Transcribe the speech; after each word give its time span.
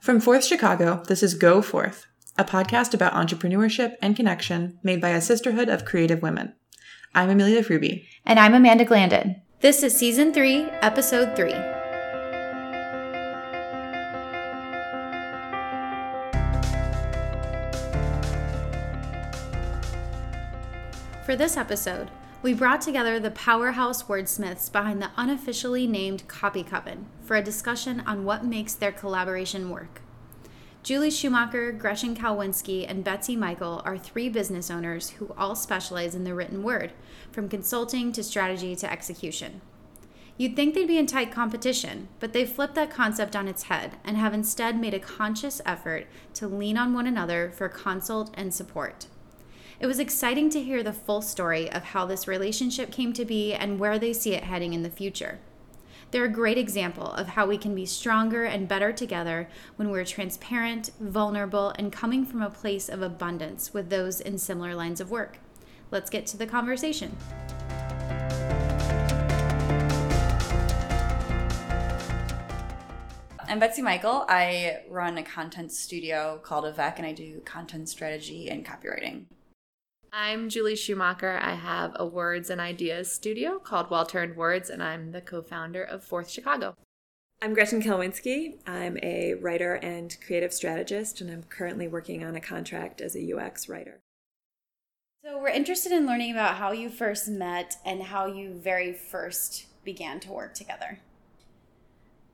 From 0.00 0.18
Forth 0.18 0.46
Chicago, 0.46 1.02
this 1.08 1.22
is 1.22 1.34
Go 1.34 1.60
Forth, 1.60 2.06
a 2.38 2.42
podcast 2.42 2.94
about 2.94 3.12
entrepreneurship 3.12 3.96
and 4.00 4.16
connection 4.16 4.78
made 4.82 4.98
by 4.98 5.10
a 5.10 5.20
sisterhood 5.20 5.68
of 5.68 5.84
creative 5.84 6.22
women. 6.22 6.54
I'm 7.14 7.28
Amelia 7.28 7.62
Fruby. 7.62 8.06
And 8.24 8.38
I'm 8.38 8.54
Amanda 8.54 8.86
Glandon. 8.86 9.42
This 9.60 9.82
is 9.82 9.94
Season 9.94 10.32
3, 10.32 10.70
Episode 10.80 11.36
3. 11.36 11.52
For 21.26 21.36
this 21.36 21.58
episode, 21.58 22.10
we 22.42 22.54
brought 22.54 22.80
together 22.80 23.20
the 23.20 23.30
powerhouse 23.30 24.04
wordsmiths 24.04 24.72
behind 24.72 25.02
the 25.02 25.10
unofficially 25.16 25.86
named 25.86 26.26
Copy 26.26 26.62
Coven 26.62 27.06
for 27.22 27.36
a 27.36 27.42
discussion 27.42 28.00
on 28.06 28.24
what 28.24 28.44
makes 28.44 28.72
their 28.72 28.92
collaboration 28.92 29.68
work. 29.68 30.00
Julie 30.82 31.10
Schumacher, 31.10 31.70
Gretchen 31.72 32.16
Kalwinski, 32.16 32.86
and 32.88 33.04
Betsy 33.04 33.36
Mikel 33.36 33.82
are 33.84 33.98
three 33.98 34.30
business 34.30 34.70
owners 34.70 35.10
who 35.10 35.34
all 35.36 35.54
specialize 35.54 36.14
in 36.14 36.24
the 36.24 36.34
written 36.34 36.62
word, 36.62 36.92
from 37.30 37.50
consulting 37.50 38.10
to 38.12 38.22
strategy 38.22 38.74
to 38.74 38.90
execution. 38.90 39.60
You'd 40.38 40.56
think 40.56 40.74
they'd 40.74 40.88
be 40.88 40.96
in 40.96 41.04
tight 41.06 41.30
competition, 41.30 42.08
but 42.18 42.32
they've 42.32 42.48
flipped 42.48 42.74
that 42.76 42.90
concept 42.90 43.36
on 43.36 43.46
its 43.46 43.64
head 43.64 43.98
and 44.02 44.16
have 44.16 44.32
instead 44.32 44.80
made 44.80 44.94
a 44.94 44.98
conscious 44.98 45.60
effort 45.66 46.06
to 46.32 46.48
lean 46.48 46.78
on 46.78 46.94
one 46.94 47.06
another 47.06 47.50
for 47.50 47.68
consult 47.68 48.30
and 48.32 48.54
support. 48.54 49.06
It 49.80 49.86
was 49.86 49.98
exciting 49.98 50.50
to 50.50 50.60
hear 50.60 50.82
the 50.82 50.92
full 50.92 51.22
story 51.22 51.72
of 51.72 51.82
how 51.82 52.04
this 52.04 52.28
relationship 52.28 52.92
came 52.92 53.14
to 53.14 53.24
be 53.24 53.54
and 53.54 53.80
where 53.80 53.98
they 53.98 54.12
see 54.12 54.34
it 54.34 54.44
heading 54.44 54.74
in 54.74 54.82
the 54.82 54.90
future. 54.90 55.38
They're 56.10 56.26
a 56.26 56.28
great 56.28 56.58
example 56.58 57.06
of 57.12 57.28
how 57.28 57.46
we 57.46 57.56
can 57.56 57.74
be 57.74 57.86
stronger 57.86 58.44
and 58.44 58.68
better 58.68 58.92
together 58.92 59.48
when 59.76 59.90
we're 59.90 60.04
transparent, 60.04 60.90
vulnerable, 61.00 61.72
and 61.78 61.90
coming 61.90 62.26
from 62.26 62.42
a 62.42 62.50
place 62.50 62.90
of 62.90 63.00
abundance 63.00 63.72
with 63.72 63.88
those 63.88 64.20
in 64.20 64.36
similar 64.36 64.74
lines 64.74 65.00
of 65.00 65.10
work. 65.10 65.38
Let's 65.90 66.10
get 66.10 66.26
to 66.26 66.36
the 66.36 66.46
conversation. 66.46 67.16
I'm 73.48 73.58
Betsy 73.58 73.80
Mikel. 73.80 74.26
I 74.28 74.82
run 74.90 75.16
a 75.16 75.22
content 75.22 75.72
studio 75.72 76.38
called 76.42 76.66
Aveck, 76.66 76.98
and 76.98 77.06
I 77.06 77.12
do 77.12 77.40
content 77.46 77.88
strategy 77.88 78.50
and 78.50 78.62
copywriting. 78.62 79.24
I'm 80.12 80.48
Julie 80.48 80.74
Schumacher. 80.74 81.38
I 81.40 81.54
have 81.54 81.92
a 81.94 82.04
words 82.04 82.50
and 82.50 82.60
ideas 82.60 83.12
studio 83.12 83.60
called 83.60 83.90
Well 83.90 84.04
Turned 84.04 84.36
Words, 84.36 84.68
and 84.68 84.82
I'm 84.82 85.12
the 85.12 85.20
co 85.20 85.40
founder 85.40 85.84
of 85.84 86.02
Forth 86.02 86.28
Chicago. 86.28 86.74
I'm 87.40 87.54
Gretchen 87.54 87.80
Kalwinski. 87.80 88.58
I'm 88.68 88.98
a 89.04 89.34
writer 89.34 89.74
and 89.74 90.16
creative 90.26 90.52
strategist, 90.52 91.20
and 91.20 91.30
I'm 91.30 91.44
currently 91.44 91.86
working 91.86 92.24
on 92.24 92.34
a 92.34 92.40
contract 92.40 93.00
as 93.00 93.14
a 93.14 93.32
UX 93.32 93.68
writer. 93.68 94.00
So, 95.24 95.38
we're 95.38 95.48
interested 95.48 95.92
in 95.92 96.06
learning 96.06 96.32
about 96.32 96.56
how 96.56 96.72
you 96.72 96.90
first 96.90 97.28
met 97.28 97.76
and 97.84 98.02
how 98.02 98.26
you 98.26 98.54
very 98.54 98.92
first 98.92 99.66
began 99.84 100.18
to 100.20 100.32
work 100.32 100.54
together. 100.54 100.98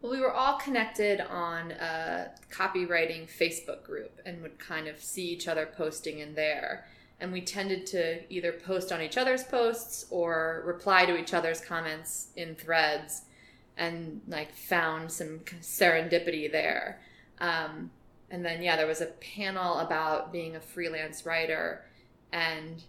Well, 0.00 0.12
we 0.12 0.20
were 0.20 0.32
all 0.32 0.56
connected 0.56 1.20
on 1.20 1.72
a 1.72 2.30
copywriting 2.50 3.28
Facebook 3.28 3.82
group 3.82 4.18
and 4.24 4.40
would 4.40 4.58
kind 4.58 4.88
of 4.88 5.02
see 5.02 5.26
each 5.26 5.46
other 5.46 5.66
posting 5.66 6.20
in 6.20 6.34
there 6.34 6.86
and 7.20 7.32
we 7.32 7.40
tended 7.40 7.86
to 7.86 8.20
either 8.32 8.52
post 8.52 8.92
on 8.92 9.00
each 9.00 9.16
other's 9.16 9.42
posts 9.44 10.06
or 10.10 10.62
reply 10.66 11.06
to 11.06 11.16
each 11.16 11.32
other's 11.32 11.60
comments 11.60 12.28
in 12.36 12.54
threads 12.54 13.22
and 13.76 14.20
like 14.28 14.54
found 14.54 15.10
some 15.10 15.40
serendipity 15.60 16.50
there. 16.50 17.00
Um, 17.40 17.90
and 18.30 18.44
then 18.44 18.62
yeah 18.62 18.76
there 18.76 18.86
was 18.86 19.00
a 19.00 19.06
panel 19.06 19.78
about 19.78 20.32
being 20.32 20.56
a 20.56 20.60
freelance 20.60 21.24
writer 21.24 21.84
and 22.32 22.82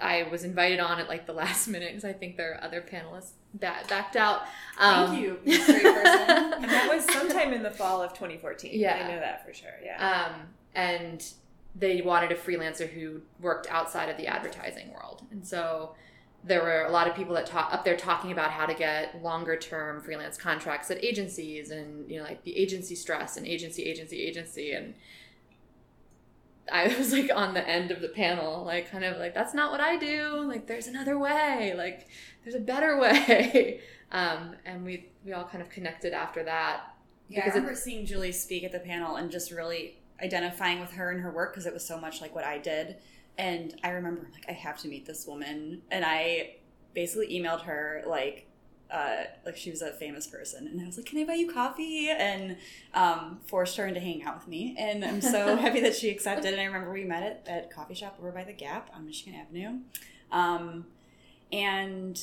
i 0.00 0.26
was 0.30 0.44
invited 0.44 0.80
on 0.80 0.98
at 0.98 1.08
like 1.08 1.26
the 1.26 1.32
last 1.44 1.68
minute 1.68 1.88
because 1.88 2.04
i 2.04 2.12
think 2.12 2.36
there 2.36 2.54
are 2.54 2.64
other 2.64 2.80
panelists 2.80 3.30
that 3.60 3.86
backed 3.86 4.16
out. 4.16 4.44
Um, 4.78 5.08
thank 5.08 5.22
you 5.22 5.38
mystery 5.44 5.82
person. 5.82 6.52
And 6.62 6.70
that 6.70 6.90
was 6.90 7.04
sometime 7.04 7.52
in 7.52 7.62
the 7.62 7.70
fall 7.70 8.00
of 8.00 8.12
2014 8.14 8.70
yeah 8.72 9.04
i 9.04 9.08
know 9.08 9.20
that 9.20 9.44
for 9.46 9.52
sure 9.52 9.74
yeah. 9.84 10.30
Um, 10.30 10.42
and 10.74 11.22
they 11.74 12.02
wanted 12.02 12.30
a 12.32 12.34
freelancer 12.34 12.88
who 12.88 13.22
worked 13.40 13.66
outside 13.68 14.08
of 14.08 14.16
the 14.16 14.26
advertising 14.26 14.92
world. 14.92 15.22
And 15.30 15.46
so 15.46 15.94
there 16.44 16.62
were 16.62 16.82
a 16.82 16.90
lot 16.90 17.08
of 17.08 17.14
people 17.14 17.34
that 17.34 17.46
talk 17.46 17.72
up 17.72 17.84
there 17.84 17.96
talking 17.96 18.32
about 18.32 18.50
how 18.50 18.66
to 18.66 18.74
get 18.74 19.22
longer 19.22 19.56
term 19.56 20.00
freelance 20.02 20.36
contracts 20.36 20.90
at 20.90 21.02
agencies 21.02 21.70
and 21.70 22.10
you 22.10 22.18
know 22.18 22.24
like 22.24 22.42
the 22.42 22.56
agency 22.56 22.94
stress 22.94 23.36
and 23.36 23.46
agency 23.46 23.84
agency 23.84 24.20
agency. 24.20 24.72
And 24.72 24.94
I 26.70 26.88
was 26.98 27.12
like 27.12 27.30
on 27.34 27.54
the 27.54 27.66
end 27.66 27.90
of 27.90 28.00
the 28.00 28.08
panel 28.08 28.64
like 28.64 28.90
kind 28.90 29.04
of 29.04 29.18
like 29.18 29.34
that's 29.34 29.54
not 29.54 29.70
what 29.70 29.80
I 29.80 29.96
do. 29.96 30.44
Like 30.46 30.66
there's 30.66 30.88
another 30.88 31.18
way. 31.18 31.74
Like 31.76 32.08
there's 32.44 32.56
a 32.56 32.60
better 32.60 32.98
way. 33.00 33.80
Um, 34.10 34.56
and 34.66 34.84
we 34.84 35.08
we 35.24 35.32
all 35.32 35.44
kind 35.44 35.62
of 35.62 35.70
connected 35.70 36.12
after 36.12 36.42
that. 36.44 36.94
Yeah, 37.28 37.44
I 37.44 37.48
remember 37.48 37.74
seeing 37.74 38.04
Julie 38.04 38.32
speak 38.32 38.62
at 38.62 38.72
the 38.72 38.80
panel 38.80 39.16
and 39.16 39.30
just 39.30 39.50
really 39.52 40.01
identifying 40.20 40.80
with 40.80 40.92
her 40.92 41.10
and 41.10 41.20
her 41.20 41.30
work 41.30 41.52
because 41.52 41.66
it 41.66 41.72
was 41.72 41.86
so 41.86 41.98
much 41.98 42.20
like 42.20 42.34
what 42.34 42.44
I 42.44 42.58
did. 42.58 42.96
And 43.38 43.74
I 43.82 43.90
remember 43.90 44.28
like 44.32 44.44
I 44.48 44.52
have 44.52 44.78
to 44.78 44.88
meet 44.88 45.06
this 45.06 45.26
woman, 45.26 45.82
and 45.90 46.04
I 46.04 46.56
basically 46.94 47.28
emailed 47.28 47.62
her 47.62 48.02
like 48.06 48.46
uh, 48.90 49.24
like 49.46 49.56
she 49.56 49.70
was 49.70 49.80
a 49.80 49.90
famous 49.92 50.26
person, 50.26 50.66
and 50.66 50.80
I 50.80 50.84
was 50.84 50.98
like, 50.98 51.06
"Can 51.06 51.18
I 51.18 51.24
buy 51.24 51.34
you 51.34 51.50
coffee?" 51.50 52.10
and 52.10 52.58
um, 52.92 53.40
forced 53.46 53.76
her 53.78 53.86
into 53.86 54.00
hanging 54.00 54.22
out 54.24 54.36
with 54.36 54.48
me. 54.48 54.76
And 54.78 55.02
I'm 55.02 55.22
so 55.22 55.56
happy 55.58 55.80
that 55.80 55.96
she 55.96 56.10
accepted. 56.10 56.52
And 56.52 56.60
I 56.60 56.64
remember 56.64 56.92
we 56.92 57.04
met 57.04 57.22
at 57.22 57.48
at 57.48 57.70
coffee 57.70 57.94
shop 57.94 58.16
over 58.18 58.30
by 58.30 58.44
the 58.44 58.52
Gap 58.52 58.90
on 58.94 59.06
Michigan 59.06 59.40
Avenue, 59.40 59.78
um, 60.30 60.86
and 61.50 62.22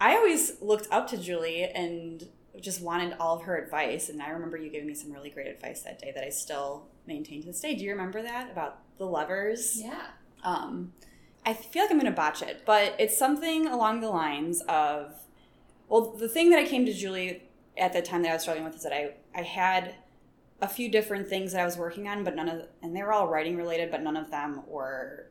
I 0.00 0.16
always 0.16 0.60
looked 0.60 0.88
up 0.90 1.08
to 1.10 1.16
Julie 1.16 1.62
and 1.62 2.26
just 2.60 2.82
wanted 2.82 3.16
all 3.18 3.36
of 3.36 3.42
her 3.44 3.56
advice. 3.56 4.08
And 4.08 4.22
I 4.22 4.30
remember 4.30 4.56
you 4.56 4.70
giving 4.70 4.86
me 4.86 4.94
some 4.94 5.12
really 5.12 5.30
great 5.30 5.46
advice 5.46 5.82
that 5.82 5.98
day 5.98 6.12
that 6.14 6.24
I 6.24 6.28
still 6.28 6.86
maintain 7.06 7.40
to 7.40 7.46
this 7.48 7.60
day. 7.60 7.74
Do 7.74 7.84
you 7.84 7.90
remember 7.90 8.22
that 8.22 8.50
about 8.50 8.80
the 8.98 9.06
lovers? 9.06 9.80
Yeah. 9.80 10.06
Um, 10.44 10.92
I 11.44 11.54
feel 11.54 11.82
like 11.82 11.90
I'm 11.90 11.98
going 11.98 12.12
to 12.12 12.16
botch 12.16 12.42
it, 12.42 12.62
but 12.64 12.94
it's 12.98 13.16
something 13.16 13.66
along 13.66 14.00
the 14.00 14.10
lines 14.10 14.60
of, 14.68 15.14
well, 15.88 16.12
the 16.12 16.28
thing 16.28 16.50
that 16.50 16.58
I 16.58 16.64
came 16.64 16.86
to 16.86 16.92
Julie 16.92 17.42
at 17.76 17.92
the 17.92 18.02
time 18.02 18.22
that 18.22 18.30
I 18.30 18.34
was 18.34 18.42
struggling 18.42 18.64
with 18.64 18.76
is 18.76 18.82
that 18.82 18.92
I, 18.92 19.14
I 19.34 19.42
had 19.42 19.94
a 20.60 20.68
few 20.68 20.88
different 20.88 21.28
things 21.28 21.52
that 21.52 21.60
I 21.60 21.64
was 21.64 21.76
working 21.76 22.06
on, 22.06 22.22
but 22.22 22.36
none 22.36 22.48
of, 22.48 22.68
and 22.82 22.94
they 22.94 23.02
were 23.02 23.12
all 23.12 23.26
writing 23.26 23.56
related, 23.56 23.90
but 23.90 24.02
none 24.02 24.16
of 24.16 24.30
them 24.30 24.62
were 24.68 25.26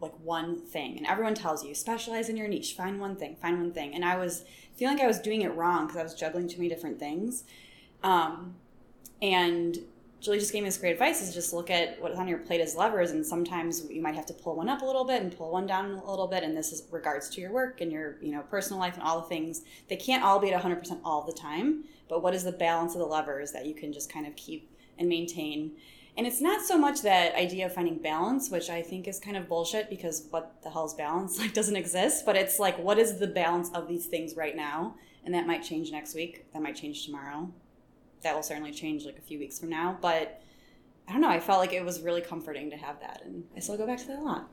like 0.00 0.12
one 0.22 0.58
thing 0.58 0.96
and 0.96 1.06
everyone 1.06 1.34
tells 1.34 1.64
you 1.64 1.74
specialize 1.74 2.28
in 2.28 2.36
your 2.36 2.48
niche 2.48 2.74
find 2.74 3.00
one 3.00 3.16
thing 3.16 3.36
find 3.36 3.58
one 3.58 3.72
thing 3.72 3.94
and 3.94 4.04
i 4.04 4.16
was 4.16 4.44
feeling 4.76 4.96
like 4.96 5.04
i 5.04 5.06
was 5.06 5.18
doing 5.18 5.42
it 5.42 5.54
wrong 5.54 5.86
because 5.86 5.98
i 5.98 6.02
was 6.02 6.14
juggling 6.14 6.48
too 6.48 6.56
many 6.56 6.68
different 6.68 6.98
things. 6.98 7.44
Um, 8.02 8.56
and 9.20 9.78
julie 10.20 10.38
just 10.38 10.52
gave 10.52 10.62
me 10.62 10.68
this 10.68 10.78
great 10.78 10.92
advice 10.92 11.22
is 11.22 11.32
just 11.32 11.52
look 11.52 11.70
at 11.70 12.00
what's 12.00 12.18
on 12.18 12.26
your 12.26 12.38
plate 12.38 12.60
as 12.60 12.74
levers 12.74 13.12
and 13.12 13.24
sometimes 13.24 13.88
you 13.88 14.02
might 14.02 14.14
have 14.14 14.26
to 14.26 14.34
pull 14.34 14.56
one 14.56 14.68
up 14.68 14.82
a 14.82 14.84
little 14.84 15.04
bit 15.04 15.22
and 15.22 15.36
pull 15.36 15.52
one 15.52 15.66
down 15.66 15.92
a 15.92 16.10
little 16.10 16.26
bit 16.26 16.42
and 16.42 16.56
this 16.56 16.72
is 16.72 16.84
regards 16.90 17.28
to 17.30 17.40
your 17.40 17.52
work 17.52 17.80
and 17.80 17.92
your 17.92 18.16
you 18.20 18.32
know 18.32 18.42
personal 18.42 18.80
life 18.80 18.94
and 18.94 19.02
all 19.02 19.20
the 19.20 19.28
things. 19.28 19.62
They 19.88 19.96
can't 19.96 20.24
all 20.24 20.38
be 20.38 20.52
at 20.52 20.62
100% 20.62 21.00
all 21.04 21.22
the 21.22 21.32
time 21.32 21.84
but 22.08 22.22
what 22.22 22.34
is 22.34 22.44
the 22.44 22.52
balance 22.52 22.94
of 22.94 22.98
the 22.98 23.06
levers 23.06 23.52
that 23.52 23.64
you 23.64 23.74
can 23.74 23.92
just 23.92 24.12
kind 24.12 24.26
of 24.26 24.36
keep 24.36 24.68
and 24.98 25.08
maintain 25.08 25.72
and 26.16 26.26
it's 26.26 26.40
not 26.40 26.62
so 26.62 26.76
much 26.76 27.02
that 27.02 27.34
idea 27.34 27.66
of 27.66 27.74
finding 27.74 27.98
balance, 27.98 28.50
which 28.50 28.68
I 28.68 28.82
think 28.82 29.08
is 29.08 29.18
kind 29.18 29.36
of 29.36 29.48
bullshit 29.48 29.88
because 29.88 30.26
what 30.30 30.62
the 30.62 30.70
hell's 30.70 30.94
balance? 30.94 31.38
Like 31.42 31.54
doesn't 31.54 31.76
exist. 31.76 32.26
But 32.26 32.36
it's 32.36 32.58
like 32.58 32.78
what 32.78 32.98
is 32.98 33.18
the 33.18 33.26
balance 33.26 33.70
of 33.70 33.88
these 33.88 34.06
things 34.06 34.36
right 34.36 34.54
now? 34.54 34.96
And 35.24 35.34
that 35.34 35.46
might 35.46 35.62
change 35.62 35.90
next 35.90 36.14
week. 36.14 36.46
That 36.52 36.62
might 36.62 36.76
change 36.76 37.06
tomorrow. 37.06 37.50
That 38.22 38.34
will 38.34 38.42
certainly 38.42 38.72
change 38.72 39.04
like 39.04 39.18
a 39.18 39.22
few 39.22 39.38
weeks 39.38 39.58
from 39.58 39.70
now. 39.70 39.98
But 40.00 40.42
I 41.08 41.12
don't 41.12 41.20
know. 41.20 41.28
I 41.28 41.40
felt 41.40 41.58
like 41.58 41.72
it 41.72 41.84
was 41.84 42.00
really 42.00 42.20
comforting 42.20 42.70
to 42.70 42.76
have 42.76 43.00
that, 43.00 43.22
and 43.24 43.44
I 43.56 43.60
still 43.60 43.76
go 43.76 43.86
back 43.86 43.98
to 43.98 44.06
that 44.08 44.18
a 44.18 44.22
lot. 44.22 44.50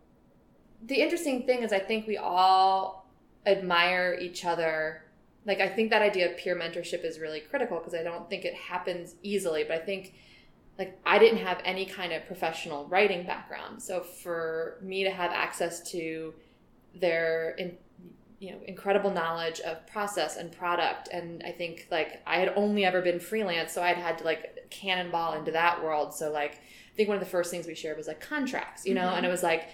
The 0.84 0.96
interesting 0.96 1.46
thing 1.46 1.64
is, 1.64 1.72
I 1.72 1.80
think 1.80 2.08
we 2.08 2.18
all 2.18 3.08
admire 3.46 4.18
each 4.20 4.46
other. 4.46 5.04
Like, 5.46 5.60
I 5.60 5.68
think 5.68 5.90
that 5.92 6.02
idea 6.02 6.30
of 6.30 6.38
peer 6.38 6.56
mentorship 6.56 7.04
is 7.04 7.20
really 7.20 7.40
critical 7.40 7.78
because 7.78 7.94
I 7.94 8.04
don't 8.04 8.30
think 8.30 8.46
it 8.46 8.56
happens 8.56 9.16
easily, 9.22 9.64
but 9.64 9.78
I 9.78 9.80
think 9.80 10.14
like 10.80 10.98
I 11.06 11.20
didn't 11.20 11.40
have 11.40 11.62
any 11.66 11.86
kind 11.86 12.14
of 12.14 12.26
professional 12.26 12.88
writing 12.88 13.26
background. 13.26 13.84
So 13.84 14.02
for 14.02 14.78
me 14.82 15.04
to 15.04 15.12
have 15.12 15.32
access 15.32 15.92
to 15.92 16.34
their 16.96 17.52
in, 17.52 17.78
you 18.40 18.52
know 18.52 18.60
incredible 18.66 19.12
knowledge 19.12 19.60
of 19.60 19.86
process 19.86 20.38
and 20.38 20.52
product 20.52 21.10
and 21.12 21.44
I 21.46 21.52
think 21.52 21.88
like 21.92 22.22
I 22.26 22.40
had 22.40 22.54
only 22.56 22.86
ever 22.86 23.02
been 23.02 23.20
freelance 23.20 23.74
so 23.74 23.84
I'd 23.84 23.98
had 23.98 24.18
to 24.20 24.24
like 24.24 24.70
cannonball 24.70 25.34
into 25.34 25.52
that 25.52 25.84
world. 25.84 26.14
So 26.14 26.32
like 26.32 26.54
I 26.54 26.96
think 26.96 27.10
one 27.10 27.18
of 27.18 27.24
the 27.24 27.30
first 27.30 27.52
things 27.52 27.68
we 27.68 27.76
shared 27.76 27.98
was 27.98 28.08
like 28.08 28.22
contracts, 28.22 28.86
you 28.86 28.96
know, 28.96 29.02
mm-hmm. 29.02 29.18
and 29.18 29.26
it 29.26 29.30
was 29.30 29.44
like 29.44 29.70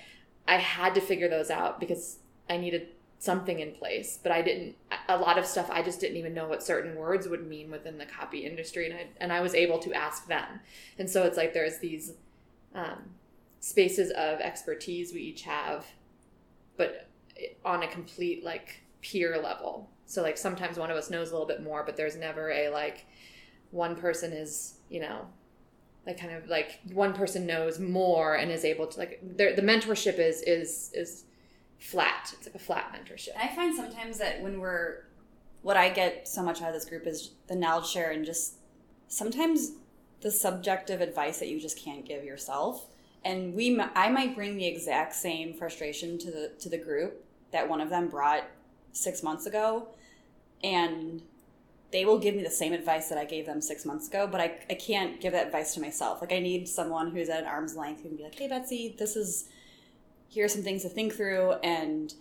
I 0.47 0.57
had 0.57 0.95
to 0.95 1.01
figure 1.01 1.29
those 1.29 1.51
out 1.51 1.79
because 1.79 2.17
I 2.49 2.57
needed 2.57 2.87
something 3.25 3.59
in 3.59 3.73
place, 3.73 4.19
but 4.21 4.31
I 4.31 4.41
didn't. 4.41 4.75
A 5.09 5.17
lot 5.17 5.37
of 5.37 5.45
stuff 5.45 5.69
I 5.71 5.81
just 5.81 5.99
didn't 5.99 6.17
even 6.17 6.33
know 6.33 6.47
what 6.47 6.63
certain 6.63 6.95
words 6.95 7.27
would 7.27 7.47
mean 7.47 7.71
within 7.71 7.97
the 7.97 8.05
copy 8.05 8.39
industry, 8.45 8.85
and 8.89 8.95
I 8.95 9.07
and 9.19 9.33
I 9.33 9.41
was 9.41 9.53
able 9.53 9.79
to 9.79 9.93
ask 9.93 10.27
them. 10.27 10.61
And 10.97 11.09
so 11.09 11.23
it's 11.23 11.37
like 11.37 11.53
there's 11.53 11.79
these 11.79 12.13
um, 12.73 13.09
spaces 13.59 14.11
of 14.11 14.39
expertise 14.39 15.13
we 15.13 15.21
each 15.21 15.41
have, 15.41 15.85
but 16.77 17.09
on 17.65 17.83
a 17.83 17.87
complete 17.87 18.43
like 18.43 18.83
peer 19.01 19.41
level. 19.41 19.89
So 20.05 20.21
like 20.21 20.37
sometimes 20.37 20.77
one 20.77 20.91
of 20.91 20.97
us 20.97 21.09
knows 21.09 21.31
a 21.31 21.33
little 21.33 21.47
bit 21.47 21.63
more, 21.63 21.83
but 21.83 21.97
there's 21.97 22.15
never 22.15 22.51
a 22.51 22.69
like 22.69 23.05
one 23.71 23.95
person 23.95 24.31
is 24.31 24.75
you 24.89 25.01
know 25.01 25.27
like 26.05 26.19
kind 26.19 26.33
of 26.33 26.47
like 26.47 26.79
one 26.93 27.13
person 27.13 27.45
knows 27.45 27.79
more 27.79 28.35
and 28.35 28.51
is 28.51 28.63
able 28.63 28.87
to 28.87 28.99
like 28.99 29.19
the 29.37 29.61
mentorship 29.61 30.19
is 30.19 30.41
is 30.43 30.91
is 30.93 31.23
flat. 31.79 32.33
It's 32.33 32.45
like 32.45 32.55
a 32.55 32.59
flat 32.59 32.93
mentorship. 32.93 33.29
I 33.37 33.53
find 33.55 33.75
sometimes 33.75 34.17
that 34.17 34.41
when 34.41 34.59
we're, 34.59 35.05
what 35.61 35.77
I 35.77 35.89
get 35.89 36.27
so 36.27 36.43
much 36.43 36.61
out 36.61 36.69
of 36.69 36.73
this 36.73 36.85
group 36.85 37.07
is 37.07 37.31
the 37.47 37.55
knowledge 37.55 37.87
share 37.87 38.11
and 38.11 38.25
just 38.25 38.55
sometimes 39.07 39.71
the 40.21 40.31
subjective 40.31 41.01
advice 41.01 41.39
that 41.39 41.49
you 41.49 41.59
just 41.59 41.77
can't 41.77 42.05
give 42.05 42.23
yourself. 42.23 42.87
And 43.23 43.55
we, 43.55 43.79
I 43.95 44.09
might 44.09 44.35
bring 44.35 44.57
the 44.57 44.65
exact 44.65 45.15
same 45.15 45.53
frustration 45.53 46.17
to 46.19 46.31
the 46.31 46.51
to 46.59 46.69
the 46.69 46.77
group 46.77 47.25
that 47.51 47.67
one 47.67 47.81
of 47.81 47.89
them 47.89 48.07
brought 48.07 48.45
six 48.91 49.23
months 49.23 49.45
ago, 49.45 49.87
and 50.63 51.21
they 51.91 52.05
will 52.05 52.19
give 52.19 52.35
me 52.35 52.43
the 52.43 52.51
same 52.51 52.73
advice 52.73 53.09
that 53.09 53.17
I 53.17 53.25
gave 53.25 53.45
them 53.45 53.61
six 53.61 53.85
months 53.85 54.07
ago, 54.07 54.27
but 54.27 54.41
I, 54.41 54.59
I 54.69 54.73
can't 54.75 55.21
give 55.21 55.31
that 55.33 55.47
advice 55.47 55.73
to 55.75 55.81
myself. 55.81 56.21
Like 56.21 56.33
I 56.33 56.39
need 56.39 56.67
someone 56.67 57.11
who's 57.11 57.29
at 57.29 57.41
an 57.41 57.45
arm's 57.45 57.75
length 57.75 58.01
who 58.01 58.09
can 58.09 58.17
be 58.17 58.23
like, 58.23 58.37
"Hey, 58.37 58.47
Betsy, 58.47 58.95
this 58.97 59.15
is 59.15 59.47
here 60.35 60.45
are 60.45 60.49
some 60.49 60.61
things 60.61 60.83
to 60.83 60.89
think 60.89 61.13
through 61.13 61.53
and 61.63 62.13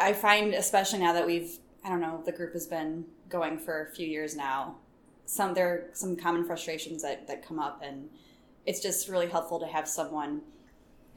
i 0.00 0.12
find 0.12 0.54
especially 0.54 0.98
now 0.98 1.12
that 1.12 1.26
we've 1.26 1.58
i 1.84 1.88
don't 1.88 2.00
know 2.00 2.22
the 2.26 2.32
group 2.32 2.52
has 2.52 2.66
been 2.66 3.04
going 3.28 3.58
for 3.58 3.86
a 3.86 3.94
few 3.94 4.06
years 4.06 4.34
now 4.34 4.74
some 5.26 5.54
there 5.54 5.68
are 5.68 5.84
some 5.92 6.16
common 6.16 6.44
frustrations 6.44 7.02
that, 7.02 7.26
that 7.28 7.46
come 7.46 7.58
up 7.58 7.82
and 7.84 8.08
it's 8.68 8.80
just 8.80 9.08
really 9.08 9.28
helpful 9.28 9.58
to 9.60 9.66
have 9.66 9.88
someone. 9.88 10.42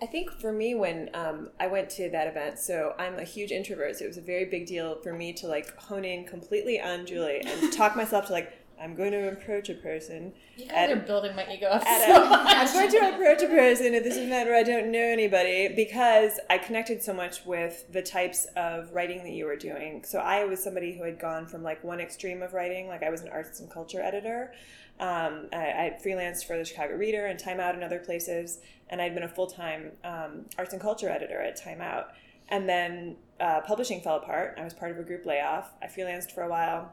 I 0.01 0.05
think 0.05 0.31
for 0.31 0.53
me, 0.53 0.73
when 0.73 1.09
um, 1.13 1.49
I 1.59 1.67
went 1.67 1.89
to 1.91 2.09
that 2.09 2.27
event, 2.27 2.57
so 2.57 2.95
I'm 2.97 3.19
a 3.19 3.25
huge 3.25 3.51
introvert, 3.51 3.97
so 3.97 4.05
it 4.05 4.07
was 4.07 4.17
a 4.17 4.21
very 4.21 4.45
big 4.45 4.65
deal 4.65 4.95
for 5.01 5.13
me 5.13 5.33
to 5.33 5.47
like 5.47 5.75
hone 5.75 6.05
in 6.05 6.23
completely 6.23 6.79
on 6.79 7.05
Julie 7.05 7.41
and 7.45 7.71
talk 7.73 7.95
myself 7.95 8.27
to 8.27 8.31
like 8.31 8.53
I'm 8.81 8.95
going 8.95 9.11
to 9.11 9.31
approach 9.31 9.69
a 9.69 9.75
person. 9.75 10.33
You 10.57 10.65
guys 10.65 10.89
at, 10.89 10.97
are 10.97 11.01
building 11.01 11.35
my 11.35 11.45
ego 11.51 11.67
up 11.67 11.83
so 11.83 11.89
a, 11.89 12.29
I'm 12.47 12.73
going 12.73 12.89
to 12.91 13.15
approach 13.15 13.43
a 13.43 13.47
person 13.47 13.93
at 13.93 14.03
this 14.03 14.17
event 14.17 14.49
where 14.49 14.57
I 14.57 14.63
don't 14.63 14.91
know 14.91 14.99
anybody 14.99 15.67
because 15.75 16.39
I 16.49 16.57
connected 16.57 17.03
so 17.03 17.13
much 17.13 17.45
with 17.45 17.91
the 17.91 18.01
types 18.01 18.47
of 18.55 18.91
writing 18.91 19.23
that 19.23 19.31
you 19.31 19.45
were 19.45 19.55
doing. 19.55 20.03
So 20.03 20.19
I 20.19 20.45
was 20.45 20.63
somebody 20.63 20.97
who 20.97 21.03
had 21.03 21.19
gone 21.19 21.45
from 21.45 21.61
like 21.61 21.83
one 21.83 21.99
extreme 21.99 22.41
of 22.41 22.53
writing, 22.53 22.87
like 22.87 23.03
I 23.03 23.09
was 23.09 23.21
an 23.21 23.29
arts 23.29 23.59
and 23.59 23.69
culture 23.69 24.01
editor. 24.01 24.51
Um, 24.99 25.47
I, 25.53 25.57
I 25.57 25.97
freelanced 26.03 26.45
for 26.45 26.57
the 26.57 26.65
Chicago 26.65 26.95
Reader 26.95 27.27
and 27.27 27.39
Time 27.39 27.59
Out 27.59 27.75
and 27.75 27.83
other 27.83 27.99
places, 27.99 28.59
and 28.89 29.01
I'd 29.01 29.13
been 29.13 29.23
a 29.23 29.29
full 29.29 29.47
time 29.47 29.91
um, 30.03 30.45
arts 30.57 30.73
and 30.73 30.81
culture 30.81 31.09
editor 31.09 31.39
at 31.39 31.55
Time 31.55 31.81
Out. 31.81 32.13
And 32.49 32.67
then 32.67 33.15
uh, 33.39 33.61
publishing 33.61 34.01
fell 34.01 34.17
apart. 34.17 34.57
I 34.59 34.63
was 34.63 34.73
part 34.73 34.91
of 34.91 34.99
a 34.99 35.03
group 35.03 35.25
layoff. 35.25 35.71
I 35.81 35.87
freelanced 35.87 36.31
for 36.31 36.41
a 36.41 36.49
while 36.49 36.91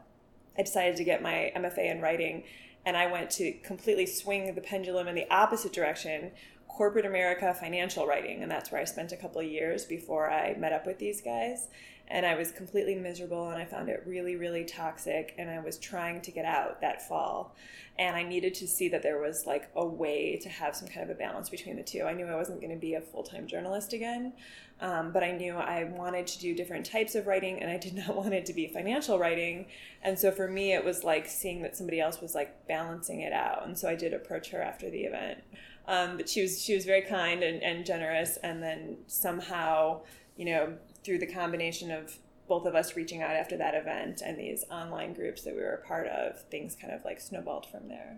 I 0.59 0.61
decided 0.61 0.97
to 0.97 1.05
get 1.05 1.23
my 1.23 1.53
MFA 1.55 1.89
in 1.89 2.01
writing, 2.01 2.43
and 2.85 2.97
I 2.97 3.09
went 3.09 3.31
to 3.31 3.53
completely 3.63 4.05
swing 4.05 4.53
the 4.53 4.61
pendulum 4.61 5.07
in 5.07 5.15
the 5.15 5.25
opposite 5.33 5.71
direction 5.71 6.31
corporate 6.67 7.05
America 7.05 7.53
financial 7.53 8.05
writing. 8.05 8.43
And 8.43 8.51
that's 8.51 8.69
where 8.69 8.81
I 8.81 8.83
spent 8.83 9.13
a 9.13 9.17
couple 9.17 9.39
of 9.39 9.47
years 9.47 9.85
before 9.85 10.29
I 10.29 10.55
met 10.55 10.73
up 10.73 10.85
with 10.85 10.99
these 10.99 11.21
guys. 11.21 11.69
And 12.09 12.25
I 12.25 12.35
was 12.35 12.51
completely 12.51 12.95
miserable 12.95 13.49
and 13.49 13.61
I 13.61 13.65
found 13.65 13.87
it 13.87 14.03
really, 14.05 14.35
really 14.35 14.65
toxic. 14.65 15.35
And 15.37 15.49
I 15.49 15.59
was 15.59 15.77
trying 15.77 16.21
to 16.21 16.31
get 16.31 16.45
out 16.45 16.81
that 16.81 17.07
fall. 17.07 17.55
And 17.99 18.15
I 18.15 18.23
needed 18.23 18.55
to 18.55 18.67
see 18.67 18.87
that 18.89 19.03
there 19.03 19.19
was 19.19 19.45
like 19.45 19.69
a 19.75 19.85
way 19.85 20.37
to 20.41 20.49
have 20.49 20.75
some 20.75 20.87
kind 20.87 21.03
of 21.03 21.15
a 21.15 21.19
balance 21.19 21.49
between 21.49 21.75
the 21.75 21.83
two. 21.83 22.03
I 22.03 22.13
knew 22.13 22.25
I 22.25 22.35
wasn't 22.35 22.61
going 22.61 22.73
to 22.73 22.79
be 22.79 22.95
a 22.95 23.01
full 23.01 23.23
time 23.23 23.45
journalist 23.45 23.93
again. 23.93 24.33
Um, 24.81 25.11
but 25.11 25.23
I 25.23 25.31
knew 25.31 25.55
I 25.55 25.83
wanted 25.83 26.25
to 26.27 26.39
do 26.39 26.55
different 26.55 26.85
types 26.85 27.13
of 27.15 27.27
writing 27.27 27.61
and 27.61 27.69
I 27.69 27.77
did 27.77 27.95
not 28.07 28.15
want 28.15 28.33
it 28.33 28.45
to 28.47 28.53
be 28.53 28.67
financial 28.67 29.19
writing. 29.19 29.67
And 30.01 30.17
so 30.17 30.31
for 30.31 30.47
me, 30.47 30.73
it 30.73 30.83
was 30.83 31.03
like 31.03 31.27
seeing 31.27 31.61
that 31.63 31.75
somebody 31.75 31.99
else 31.99 32.21
was 32.21 32.33
like 32.33 32.67
balancing 32.67 33.21
it 33.21 33.33
out. 33.33 33.67
And 33.67 33.77
so 33.77 33.89
I 33.89 33.95
did 33.95 34.13
approach 34.13 34.49
her 34.51 34.61
after 34.61 34.89
the 34.89 35.01
event. 35.01 35.39
Um, 35.87 36.17
but 36.17 36.29
she 36.29 36.41
was 36.41 36.61
she 36.61 36.75
was 36.75 36.85
very 36.85 37.01
kind 37.01 37.43
and, 37.43 37.61
and 37.63 37.85
generous. 37.85 38.37
And 38.37 38.63
then 38.63 38.97
somehow, 39.07 40.01
you 40.37 40.45
know, 40.45 40.77
through 41.03 41.19
the 41.19 41.27
combination 41.27 41.91
of 41.91 42.17
both 42.47 42.65
of 42.65 42.75
us 42.75 42.95
reaching 42.95 43.21
out 43.21 43.35
after 43.35 43.55
that 43.57 43.75
event 43.75 44.21
and 44.25 44.37
these 44.37 44.65
online 44.71 45.13
groups 45.13 45.43
that 45.43 45.55
we 45.55 45.61
were 45.61 45.81
a 45.83 45.87
part 45.87 46.07
of, 46.07 46.41
things 46.49 46.75
kind 46.75 46.93
of 46.93 47.05
like 47.05 47.21
snowballed 47.21 47.65
from 47.65 47.87
there. 47.87 48.17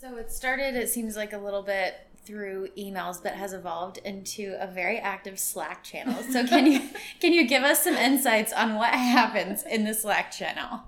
So 0.00 0.16
it 0.16 0.30
started, 0.30 0.76
it 0.76 0.88
seems 0.88 1.16
like 1.16 1.32
a 1.32 1.38
little 1.38 1.62
bit 1.62 1.94
through 2.24 2.68
emails, 2.76 3.20
but 3.22 3.32
has 3.32 3.52
evolved 3.52 3.98
into 4.04 4.56
a 4.60 4.66
very 4.66 4.98
active 4.98 5.38
Slack 5.38 5.82
channel. 5.82 6.22
So 6.30 6.46
can 6.46 6.70
you 6.70 6.80
can 7.20 7.32
you 7.32 7.48
give 7.48 7.64
us 7.64 7.82
some 7.82 7.94
insights 7.94 8.52
on 8.52 8.76
what 8.76 8.94
happens 8.94 9.64
in 9.64 9.84
the 9.84 9.94
Slack 9.94 10.30
channel? 10.30 10.82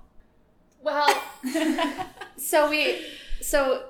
Well, 0.81 1.21
so 2.37 2.69
we 2.69 3.05
so 3.41 3.83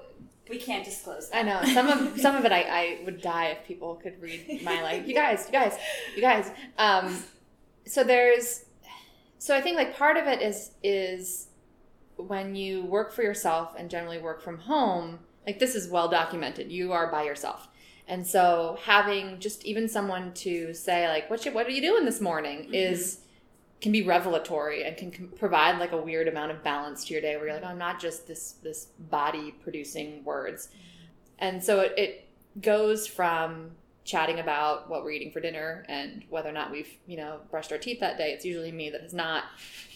we 0.51 0.57
can't 0.57 0.83
disclose 0.83 1.29
that. 1.29 1.37
I 1.37 1.41
know 1.43 1.63
some 1.73 1.87
of 1.87 2.19
some 2.19 2.35
of 2.35 2.45
it. 2.45 2.51
I, 2.51 2.61
I 2.61 2.99
would 3.05 3.21
die 3.21 3.45
if 3.45 3.65
people 3.65 3.95
could 3.95 4.21
read 4.21 4.61
my 4.63 4.83
like. 4.83 5.07
You 5.07 5.15
guys, 5.15 5.45
you 5.47 5.51
guys, 5.53 5.77
you 6.15 6.21
guys. 6.21 6.51
Um, 6.77 7.23
so 7.87 8.03
there's, 8.03 8.65
so 9.39 9.55
I 9.55 9.61
think 9.61 9.77
like 9.77 9.95
part 9.97 10.17
of 10.17 10.27
it 10.27 10.41
is 10.41 10.71
is 10.83 11.47
when 12.17 12.55
you 12.55 12.83
work 12.83 13.11
for 13.11 13.23
yourself 13.23 13.73
and 13.77 13.89
generally 13.89 14.19
work 14.19 14.41
from 14.41 14.59
home, 14.59 15.19
like 15.47 15.57
this 15.57 15.73
is 15.73 15.89
well 15.89 16.09
documented. 16.09 16.71
You 16.71 16.91
are 16.91 17.09
by 17.09 17.23
yourself. 17.23 17.69
And 18.07 18.27
so 18.27 18.77
having 18.83 19.39
just 19.39 19.65
even 19.65 19.87
someone 19.87 20.33
to 20.33 20.73
say 20.73 21.07
like 21.07 21.29
what 21.29 21.41
should, 21.41 21.53
what 21.53 21.65
are 21.65 21.71
you 21.71 21.81
doing 21.81 22.03
this 22.05 22.19
morning 22.19 22.63
mm-hmm. 22.63 22.73
is 22.73 23.19
can 23.81 23.91
be 23.91 24.03
revelatory 24.03 24.83
and 24.83 24.95
can, 24.95 25.29
provide 25.29 25.79
like 25.79 25.91
a 25.91 25.97
weird 25.97 26.27
amount 26.27 26.51
of 26.51 26.63
balance 26.63 27.05
to 27.05 27.13
your 27.13 27.21
day 27.21 27.35
where 27.35 27.47
you're 27.47 27.55
like 27.55 27.63
oh, 27.63 27.69
I'm 27.69 27.77
not 27.77 27.99
just 27.99 28.27
this 28.27 28.55
this 28.63 28.87
body 29.09 29.55
producing 29.63 30.23
words. 30.23 30.69
And 31.39 31.63
so 31.63 31.79
it, 31.81 31.93
it 31.97 32.27
goes 32.61 33.07
from 33.07 33.71
chatting 34.03 34.39
about 34.39 34.89
what 34.89 35.03
we're 35.03 35.11
eating 35.11 35.31
for 35.31 35.39
dinner 35.39 35.85
and 35.87 36.23
whether 36.29 36.49
or 36.49 36.53
not 36.53 36.71
we've 36.71 36.89
you 37.05 37.17
know 37.17 37.39
brushed 37.51 37.71
our 37.71 37.77
teeth 37.77 37.99
that 37.99 38.17
day 38.17 38.31
it's 38.31 38.43
usually 38.43 38.71
me 38.71 38.89
that 38.89 39.01
has 39.01 39.13
not 39.13 39.43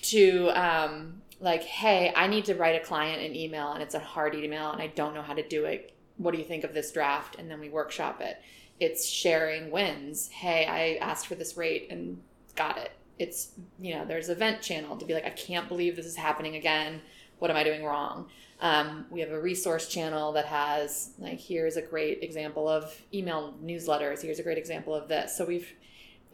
to 0.04 0.50
um, 0.50 1.22
like, 1.40 1.64
hey, 1.64 2.14
I 2.16 2.28
need 2.28 2.46
to 2.46 2.56
write 2.56 2.81
a 2.81 2.86
client 2.86 3.22
an 3.22 3.36
email 3.36 3.74
and 3.74 3.84
it's 3.84 3.96
a 3.96 4.00
hard 4.00 4.36
email 4.36 4.72
and 4.72 4.81
I 4.81 4.88
don't 4.88 5.14
know 5.14 5.22
how 5.22 5.34
to 5.34 5.48
do 5.48 5.66
it. 5.66 5.94
What 6.18 6.31
do 6.31 6.38
you 6.38 6.46
think 6.46 6.64
of 6.64 6.74
this 6.74 6.92
draft? 6.92 7.36
And 7.38 7.50
then 7.50 7.59
we 7.59 7.69
workshop 7.69 8.21
it. 8.21 8.42
It's 8.80 9.06
sharing 9.06 9.71
wins. 9.71 10.30
Hey, 10.30 10.66
I 10.66 11.06
asked 11.06 11.28
for 11.28 11.36
this 11.36 11.57
rate 11.57 11.88
and 11.90 12.21
got 12.56 12.78
it. 12.78 12.92
It's, 13.18 13.52
you 13.80 13.95
know, 13.95 14.06
there's 14.06 14.30
event 14.30 14.62
channel 14.62 14.98
to 14.98 15.06
be 15.06 15.14
like, 15.14 15.26
I 15.26 15.30
can't 15.30 15.68
believe 15.68 15.95
this 15.95 16.06
is 16.06 16.16
happening 16.16 16.56
again. 16.56 17.02
What 17.40 17.52
am 17.52 17.57
I 17.57 17.64
doing 17.64 17.84
wrong? 17.84 18.28
Um, 18.62 19.06
we 19.10 19.19
have 19.19 19.31
a 19.31 19.40
resource 19.40 19.88
channel 19.88 20.31
that 20.34 20.45
has 20.45 21.12
like, 21.19 21.40
here's 21.40 21.76
a 21.76 21.81
great 21.81 22.24
example 22.24 22.68
of 22.68 23.02
email 23.14 23.54
newsletters. 23.64 24.22
Here's 24.22 24.40
a 24.40 24.44
great 24.44 24.57
example 24.57 24.94
of 24.94 25.07
this. 25.07 25.38
So 25.38 25.45
we've, 25.45 25.68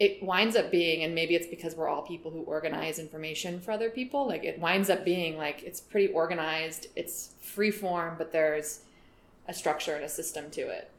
it 0.02 0.24
winds 0.24 0.56
up 0.56 0.72
being 0.72 1.04
and 1.04 1.14
maybe 1.14 1.36
it's 1.36 1.46
because 1.46 1.76
we're 1.76 1.88
all 1.88 2.02
people 2.02 2.32
who 2.32 2.42
organize 2.42 2.98
information 2.98 3.60
for 3.60 3.72
other 3.72 3.92
people 3.92 4.28
like 4.28 4.44
it 4.44 4.60
winds 4.60 4.90
up 4.90 5.06
being 5.06 5.38
like 5.38 5.62
it's 5.62 5.80
pretty 5.80 6.12
organized 6.12 6.88
it's 6.96 7.34
free 7.40 7.70
form 7.70 8.16
but 8.18 8.32
there's 8.32 8.80
a 9.48 9.54
structure 9.54 9.94
and 9.94 10.04
a 10.04 10.10
system 10.10 10.50
to 10.50 10.62
it 10.62 10.90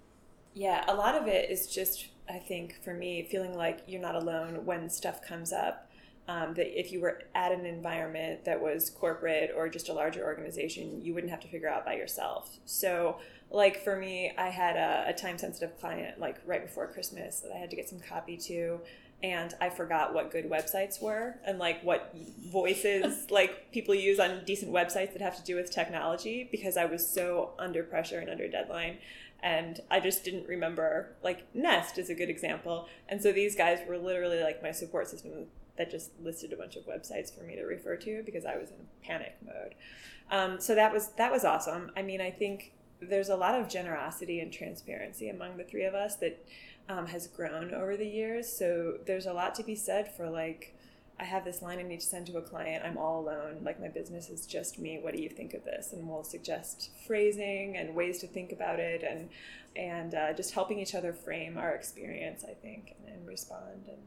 yeah 0.55 0.85
a 0.87 0.95
lot 0.95 1.17
of 1.17 1.27
it 1.27 1.51
is 1.51 1.67
just 1.67 2.07
i 2.33 2.39
think 2.39 2.83
for 2.83 2.95
me 2.95 3.23
feeling 3.23 3.55
like 3.55 3.81
you're 3.87 4.01
not 4.01 4.15
alone 4.15 4.65
when 4.65 4.89
stuff 4.89 5.23
comes 5.23 5.53
up 5.53 5.89
um, 6.29 6.55
that 6.55 6.79
if 6.79 6.93
you 6.93 7.01
were 7.01 7.23
at 7.35 7.51
an 7.51 7.67
environment 7.67 8.45
that 8.45 8.63
was 8.63 8.91
corporate 8.91 9.53
or 9.57 9.69
just 9.69 9.89
a 9.89 9.93
larger 9.93 10.25
organization 10.25 11.05
you 11.05 11.13
wouldn't 11.13 11.31
have 11.31 11.41
to 11.41 11.49
figure 11.49 11.69
out 11.69 11.85
by 11.85 11.95
yourself 11.95 12.59
so 12.65 13.19
like 13.53 13.85
for 13.85 13.97
me, 13.97 14.33
I 14.37 14.49
had 14.49 14.77
a, 14.77 15.05
a 15.09 15.13
time 15.13 15.39
sensitive 15.39 15.79
client 15.79 16.19
like 16.19 16.41
right 16.47 16.65
before 16.65 16.87
Christmas 16.87 17.41
that 17.41 17.53
I 17.53 17.59
had 17.59 17.71
to 17.71 17.77
get 17.77 17.89
some 17.89 18.01
copy 18.01 18.37
to, 18.39 18.81
and 19.23 19.55
I 19.61 19.69
forgot 19.69 20.15
what 20.15 20.33
good 20.33 20.51
websites 20.51 21.01
were 21.01 21.37
and 21.47 21.59
like 21.59 21.83
what 21.85 22.15
voices 22.51 23.27
like 23.31 23.71
people 23.71 23.95
use 23.95 24.19
on 24.19 24.43
decent 24.45 24.73
websites 24.73 25.13
that 25.13 25.21
have 25.21 25.37
to 25.37 25.45
do 25.45 25.55
with 25.55 25.71
technology 25.71 26.49
because 26.51 26.77
I 26.77 26.87
was 26.87 27.07
so 27.07 27.51
under 27.59 27.83
pressure 27.83 28.19
and 28.19 28.31
under 28.31 28.49
deadline. 28.49 28.99
And 29.43 29.81
I 29.91 29.99
just 29.99 30.25
didn't 30.25 30.47
remember, 30.47 31.17
like, 31.23 31.53
Nest 31.55 31.99
is 31.99 32.09
a 32.11 32.15
good 32.15 32.31
example. 32.31 32.89
And 33.09 33.21
so 33.21 33.33
these 33.33 33.57
guys 33.57 33.81
were 33.89 33.99
literally 33.99 34.41
like 34.41 34.63
my 34.63 34.71
support 34.71 35.09
system 35.09 35.47
that 35.77 35.91
just 35.91 36.11
listed 36.23 36.53
a 36.53 36.57
bunch 36.57 36.77
of 36.77 36.87
websites 36.87 37.37
for 37.37 37.43
me 37.43 37.57
to 37.57 37.63
refer 37.63 37.97
to 37.97 38.23
because 38.25 38.45
I 38.45 38.57
was 38.57 38.71
in 38.71 38.77
panic 39.03 39.35
mode. 39.45 39.75
Um, 40.31 40.61
so 40.61 40.75
that 40.75 40.93
was 40.93 41.09
that 41.19 41.33
was 41.33 41.45
awesome. 41.45 41.91
I 41.97 42.03
mean, 42.03 42.21
I 42.21 42.31
think 42.31 42.73
there's 43.01 43.29
a 43.29 43.37
lot 43.37 43.55
of 43.59 43.69
generosity 43.69 44.41
and 44.41 44.53
transparency 44.53 45.29
among 45.29 45.57
the 45.57 45.65
three 45.65 45.85
of 45.85 45.95
us 45.95 46.17
that 46.17 46.45
um, 46.89 47.07
has 47.07 47.27
grown 47.27 47.75
over 47.75 47.97
the 47.97 48.07
years. 48.07 48.51
So 48.51 48.99
there's 49.07 49.27
a 49.27 49.33
lot 49.33 49.55
to 49.57 49.65
be 49.65 49.75
said 49.75 50.15
for 50.15 50.31
like, 50.31 50.77
I 51.23 51.25
have 51.25 51.45
this 51.45 51.63
line 51.63 51.79
I 51.79 51.83
need 51.83 52.01
to 52.01 52.07
send 52.07 52.27
to 52.27 52.39
a 52.39 52.43
client. 52.43 52.85
I'm 52.85 52.99
all 52.99 53.21
alone. 53.21 53.59
Like 53.63 53.81
my 53.81 53.87
business 53.87 54.29
is 54.29 54.45
just 54.45 54.81
me. 54.81 54.99
What 55.01 55.15
do 55.15 55.23
you 55.23 55.29
think 55.29 55.55
of 55.55 55.65
this? 55.65 55.93
And 55.93 56.09
we'll 56.09 56.25
suggest 56.25 56.91
phrasing 57.07 57.77
and 57.77 57.95
ways 57.95 58.19
to 58.19 58.27
think 58.27 58.51
about 58.51 58.81
it, 58.81 59.05
and 59.09 59.31
and 59.77 60.15
uh, 60.17 60.33
just 60.33 60.53
helping 60.53 60.81
each 60.81 60.97
other 60.97 61.13
frame 61.13 61.57
our 61.57 61.77
experience. 61.77 62.45
I 62.45 62.55
think 62.55 62.97
and, 62.99 63.15
and 63.15 63.29
respond. 63.29 63.85
And 63.87 63.99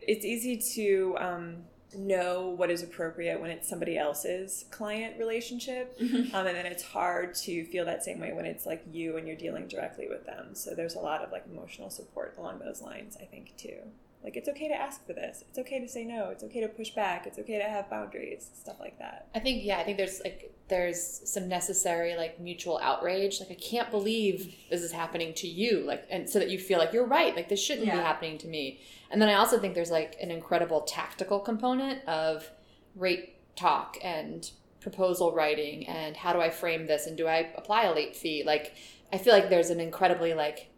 it's 0.00 0.24
easy 0.24 0.58
to 0.76 1.16
um, 1.18 1.56
know 1.92 2.50
what 2.50 2.70
is 2.70 2.84
appropriate 2.84 3.40
when 3.40 3.50
it's 3.50 3.68
somebody 3.68 3.98
else's 3.98 4.64
client 4.70 5.18
relationship, 5.18 5.96
um, 6.00 6.46
and 6.46 6.56
then 6.56 6.66
it's 6.66 6.84
hard 6.84 7.34
to 7.46 7.64
feel 7.64 7.84
that 7.84 8.04
same 8.04 8.20
way 8.20 8.32
when 8.32 8.46
it's 8.46 8.64
like 8.64 8.84
you 8.92 9.16
and 9.16 9.26
you're 9.26 9.36
dealing 9.36 9.66
directly 9.66 10.06
with 10.08 10.24
them. 10.24 10.54
So 10.54 10.76
there's 10.76 10.94
a 10.94 11.00
lot 11.00 11.22
of 11.22 11.32
like 11.32 11.46
emotional 11.50 11.90
support 11.90 12.36
along 12.38 12.60
those 12.60 12.80
lines. 12.80 13.16
I 13.20 13.24
think 13.24 13.56
too. 13.56 13.78
Like 14.22 14.36
it's 14.36 14.48
okay 14.50 14.68
to 14.68 14.74
ask 14.74 15.06
for 15.06 15.14
this. 15.14 15.44
It's 15.48 15.58
okay 15.58 15.80
to 15.80 15.88
say 15.88 16.04
no. 16.04 16.28
It's 16.28 16.44
okay 16.44 16.60
to 16.60 16.68
push 16.68 16.90
back. 16.90 17.26
It's 17.26 17.38
okay 17.38 17.58
to 17.58 17.64
have 17.64 17.88
boundaries, 17.88 18.50
stuff 18.54 18.78
like 18.78 18.98
that. 18.98 19.28
I 19.34 19.38
think 19.38 19.64
yeah, 19.64 19.78
I 19.78 19.84
think 19.84 19.96
there's 19.96 20.20
like 20.22 20.54
there's 20.68 21.22
some 21.24 21.48
necessary 21.48 22.16
like 22.16 22.38
mutual 22.38 22.78
outrage. 22.82 23.40
Like 23.40 23.50
I 23.50 23.54
can't 23.54 23.90
believe 23.90 24.54
this 24.68 24.82
is 24.82 24.92
happening 24.92 25.32
to 25.34 25.48
you. 25.48 25.84
Like 25.86 26.06
and 26.10 26.28
so 26.28 26.38
that 26.38 26.50
you 26.50 26.58
feel 26.58 26.78
like 26.78 26.92
you're 26.92 27.06
right. 27.06 27.34
Like 27.34 27.48
this 27.48 27.62
shouldn't 27.62 27.86
be 27.86 27.92
happening 27.92 28.36
to 28.38 28.48
me. 28.48 28.80
And 29.10 29.22
then 29.22 29.28
I 29.28 29.34
also 29.34 29.58
think 29.58 29.74
there's 29.74 29.90
like 29.90 30.16
an 30.20 30.30
incredible 30.30 30.82
tactical 30.82 31.40
component 31.40 32.06
of 32.06 32.48
rate 32.94 33.36
talk 33.56 33.96
and 34.02 34.50
proposal 34.80 35.32
writing 35.32 35.86
and 35.86 36.16
how 36.16 36.32
do 36.32 36.40
I 36.40 36.50
frame 36.50 36.86
this 36.86 37.06
and 37.06 37.16
do 37.16 37.26
I 37.26 37.50
apply 37.56 37.84
a 37.84 37.94
late 37.94 38.16
fee? 38.16 38.42
Like 38.44 38.74
I 39.12 39.18
feel 39.18 39.32
like 39.32 39.50
there's 39.50 39.70
an 39.70 39.80
incredibly 39.80 40.34
like 40.34 40.69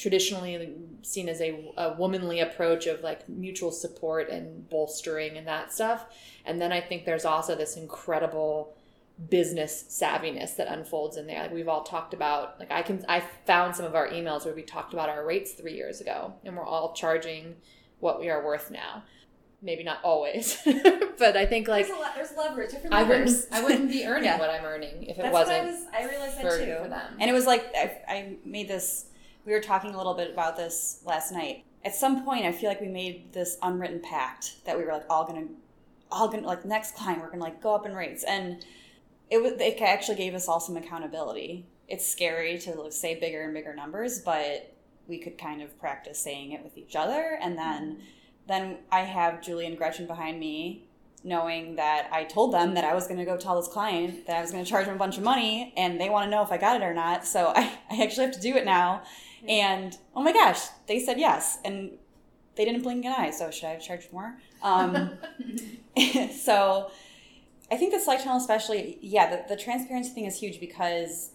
traditionally 0.00 0.72
seen 1.02 1.28
as 1.28 1.42
a, 1.42 1.72
a 1.76 1.92
womanly 1.92 2.40
approach 2.40 2.86
of 2.86 3.02
like 3.02 3.28
mutual 3.28 3.70
support 3.70 4.30
and 4.30 4.66
bolstering 4.70 5.36
and 5.36 5.46
that 5.46 5.70
stuff. 5.72 6.06
And 6.46 6.58
then 6.58 6.72
I 6.72 6.80
think 6.80 7.04
there's 7.04 7.26
also 7.26 7.54
this 7.54 7.76
incredible 7.76 8.74
business 9.28 9.84
savviness 9.90 10.56
that 10.56 10.68
unfolds 10.68 11.18
in 11.18 11.26
there. 11.26 11.42
Like 11.42 11.52
we've 11.52 11.68
all 11.68 11.82
talked 11.82 12.14
about, 12.14 12.58
like 12.58 12.72
I 12.72 12.80
can, 12.80 13.04
I 13.10 13.20
found 13.44 13.76
some 13.76 13.84
of 13.84 13.94
our 13.94 14.08
emails 14.08 14.46
where 14.46 14.54
we 14.54 14.62
talked 14.62 14.94
about 14.94 15.10
our 15.10 15.22
rates 15.26 15.52
three 15.52 15.74
years 15.74 16.00
ago 16.00 16.32
and 16.44 16.56
we're 16.56 16.64
all 16.64 16.94
charging 16.94 17.56
what 17.98 18.18
we 18.20 18.30
are 18.30 18.42
worth 18.42 18.70
now. 18.70 19.02
Maybe 19.62 19.84
not 19.84 19.98
always, 20.02 20.56
but 21.18 21.36
I 21.36 21.44
think 21.44 21.68
like 21.68 21.86
there's, 21.86 21.98
a 21.98 22.00
le- 22.00 22.12
there's 22.16 22.32
leverage, 22.34 22.70
different 22.70 22.94
I 22.94 23.02
wouldn't, 23.02 23.46
I 23.52 23.62
wouldn't 23.62 23.90
be 23.90 24.04
earning 24.06 24.24
Yeah. 24.24 24.38
what 24.38 24.48
I'm 24.48 24.64
earning 24.64 25.02
if 25.02 25.18
it 25.18 25.22
That's 25.22 25.32
wasn't 25.34 25.58
what 25.58 25.66
I 25.66 25.70
was. 25.70 25.84
I 25.92 26.08
realized 26.10 26.36
that 26.38 26.42
for, 26.42 26.58
too. 26.58 26.76
for 26.84 26.88
them. 26.88 27.16
And 27.20 27.28
it 27.28 27.34
was 27.34 27.44
like 27.44 27.66
I, 27.76 27.98
I 28.08 28.36
made 28.46 28.68
this. 28.68 29.04
We 29.50 29.56
were 29.56 29.60
talking 29.60 29.92
a 29.92 29.96
little 29.96 30.14
bit 30.14 30.30
about 30.30 30.56
this 30.56 31.00
last 31.04 31.32
night. 31.32 31.64
At 31.84 31.92
some 31.92 32.24
point, 32.24 32.44
I 32.44 32.52
feel 32.52 32.68
like 32.68 32.80
we 32.80 32.86
made 32.86 33.32
this 33.32 33.58
unwritten 33.60 33.98
pact 33.98 34.64
that 34.64 34.78
we 34.78 34.84
were 34.84 34.92
like 34.92 35.06
all 35.10 35.26
gonna, 35.26 35.46
all 36.08 36.28
gonna 36.28 36.46
like 36.46 36.64
next 36.64 36.94
client 36.94 37.20
we're 37.20 37.32
gonna 37.32 37.42
like 37.42 37.60
go 37.60 37.74
up 37.74 37.84
in 37.84 37.92
rates, 37.96 38.22
and 38.22 38.64
it 39.28 39.42
was 39.42 39.54
it 39.54 39.82
actually 39.82 40.18
gave 40.18 40.34
us 40.34 40.46
all 40.46 40.60
some 40.60 40.76
accountability. 40.76 41.66
It's 41.88 42.06
scary 42.06 42.58
to 42.58 42.80
like, 42.80 42.92
say 42.92 43.18
bigger 43.18 43.42
and 43.42 43.52
bigger 43.52 43.74
numbers, 43.74 44.20
but 44.20 44.72
we 45.08 45.18
could 45.18 45.36
kind 45.36 45.62
of 45.62 45.76
practice 45.80 46.20
saying 46.20 46.52
it 46.52 46.62
with 46.62 46.78
each 46.78 46.94
other, 46.94 47.36
and 47.42 47.58
then 47.58 47.94
mm-hmm. 47.94 48.02
then 48.46 48.76
I 48.92 49.00
have 49.00 49.42
Julie 49.42 49.66
and 49.66 49.76
Gretchen 49.76 50.06
behind 50.06 50.38
me 50.38 50.84
knowing 51.24 51.74
that 51.74 52.08
I 52.12 52.22
told 52.22 52.54
them 52.54 52.74
that 52.74 52.84
I 52.84 52.94
was 52.94 53.08
going 53.08 53.18
to 53.18 53.26
go 53.26 53.36
tell 53.36 53.60
this 53.60 53.68
client 53.68 54.28
that 54.28 54.36
I 54.36 54.40
was 54.42 54.52
going 54.52 54.64
to 54.64 54.70
charge 54.70 54.86
them 54.86 54.94
a 54.94 54.98
bunch 54.98 55.18
of 55.18 55.24
money 55.24 55.74
and 55.76 56.00
they 56.00 56.08
want 56.08 56.24
to 56.24 56.30
know 56.30 56.42
if 56.42 56.52
I 56.52 56.56
got 56.56 56.80
it 56.80 56.84
or 56.84 56.94
not. 56.94 57.26
So 57.26 57.48
I, 57.56 57.78
I 57.90 58.02
actually 58.02 58.26
have 58.26 58.34
to 58.36 58.40
do 58.40 58.54
it 58.54 58.64
now. 58.64 59.02
And 59.48 59.96
oh 60.14 60.22
my 60.22 60.32
gosh, 60.32 60.60
they 60.86 61.00
said 61.00 61.18
yes. 61.18 61.58
And 61.64 61.92
they 62.56 62.64
didn't 62.64 62.82
blink 62.82 63.04
an 63.04 63.14
eye. 63.16 63.30
So 63.30 63.50
should 63.50 63.66
I 63.66 63.70
have 63.70 63.82
charged 63.82 64.12
more? 64.12 64.36
Um, 64.62 65.12
so 66.36 66.90
I 67.70 67.76
think 67.76 67.92
the 67.92 68.00
Slack 68.00 68.18
channel, 68.18 68.36
especially, 68.36 68.98
yeah, 69.00 69.30
the, 69.30 69.54
the 69.54 69.60
transparency 69.60 70.10
thing 70.10 70.24
is 70.24 70.38
huge 70.38 70.60
because 70.60 71.30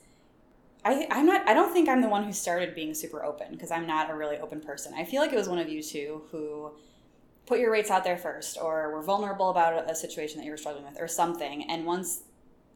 I, 0.83 1.07
I'm 1.09 1.25
not, 1.25 1.47
I 1.47 1.53
don't 1.53 1.71
think 1.71 1.89
I'm 1.89 2.01
the 2.01 2.09
one 2.09 2.23
who 2.23 2.33
started 2.33 2.75
being 2.75 2.93
super 2.93 3.23
open 3.23 3.51
because 3.51 3.71
I'm 3.71 3.87
not 3.87 4.09
a 4.09 4.15
really 4.15 4.37
open 4.37 4.61
person. 4.61 4.93
I 4.95 5.05
feel 5.05 5.21
like 5.21 5.31
it 5.31 5.37
was 5.37 5.49
one 5.49 5.59
of 5.59 5.69
you 5.69 5.81
two 5.81 6.23
who 6.31 6.71
put 7.45 7.59
your 7.59 7.71
rates 7.71 7.89
out 7.89 8.03
there 8.03 8.17
first 8.17 8.57
or 8.61 8.91
were 8.91 9.01
vulnerable 9.01 9.49
about 9.49 9.73
a, 9.73 9.91
a 9.91 9.95
situation 9.95 10.37
that 10.39 10.45
you 10.45 10.51
were 10.51 10.57
struggling 10.57 10.85
with 10.85 10.99
or 10.99 11.07
something. 11.07 11.69
And 11.69 11.85
once 11.85 12.21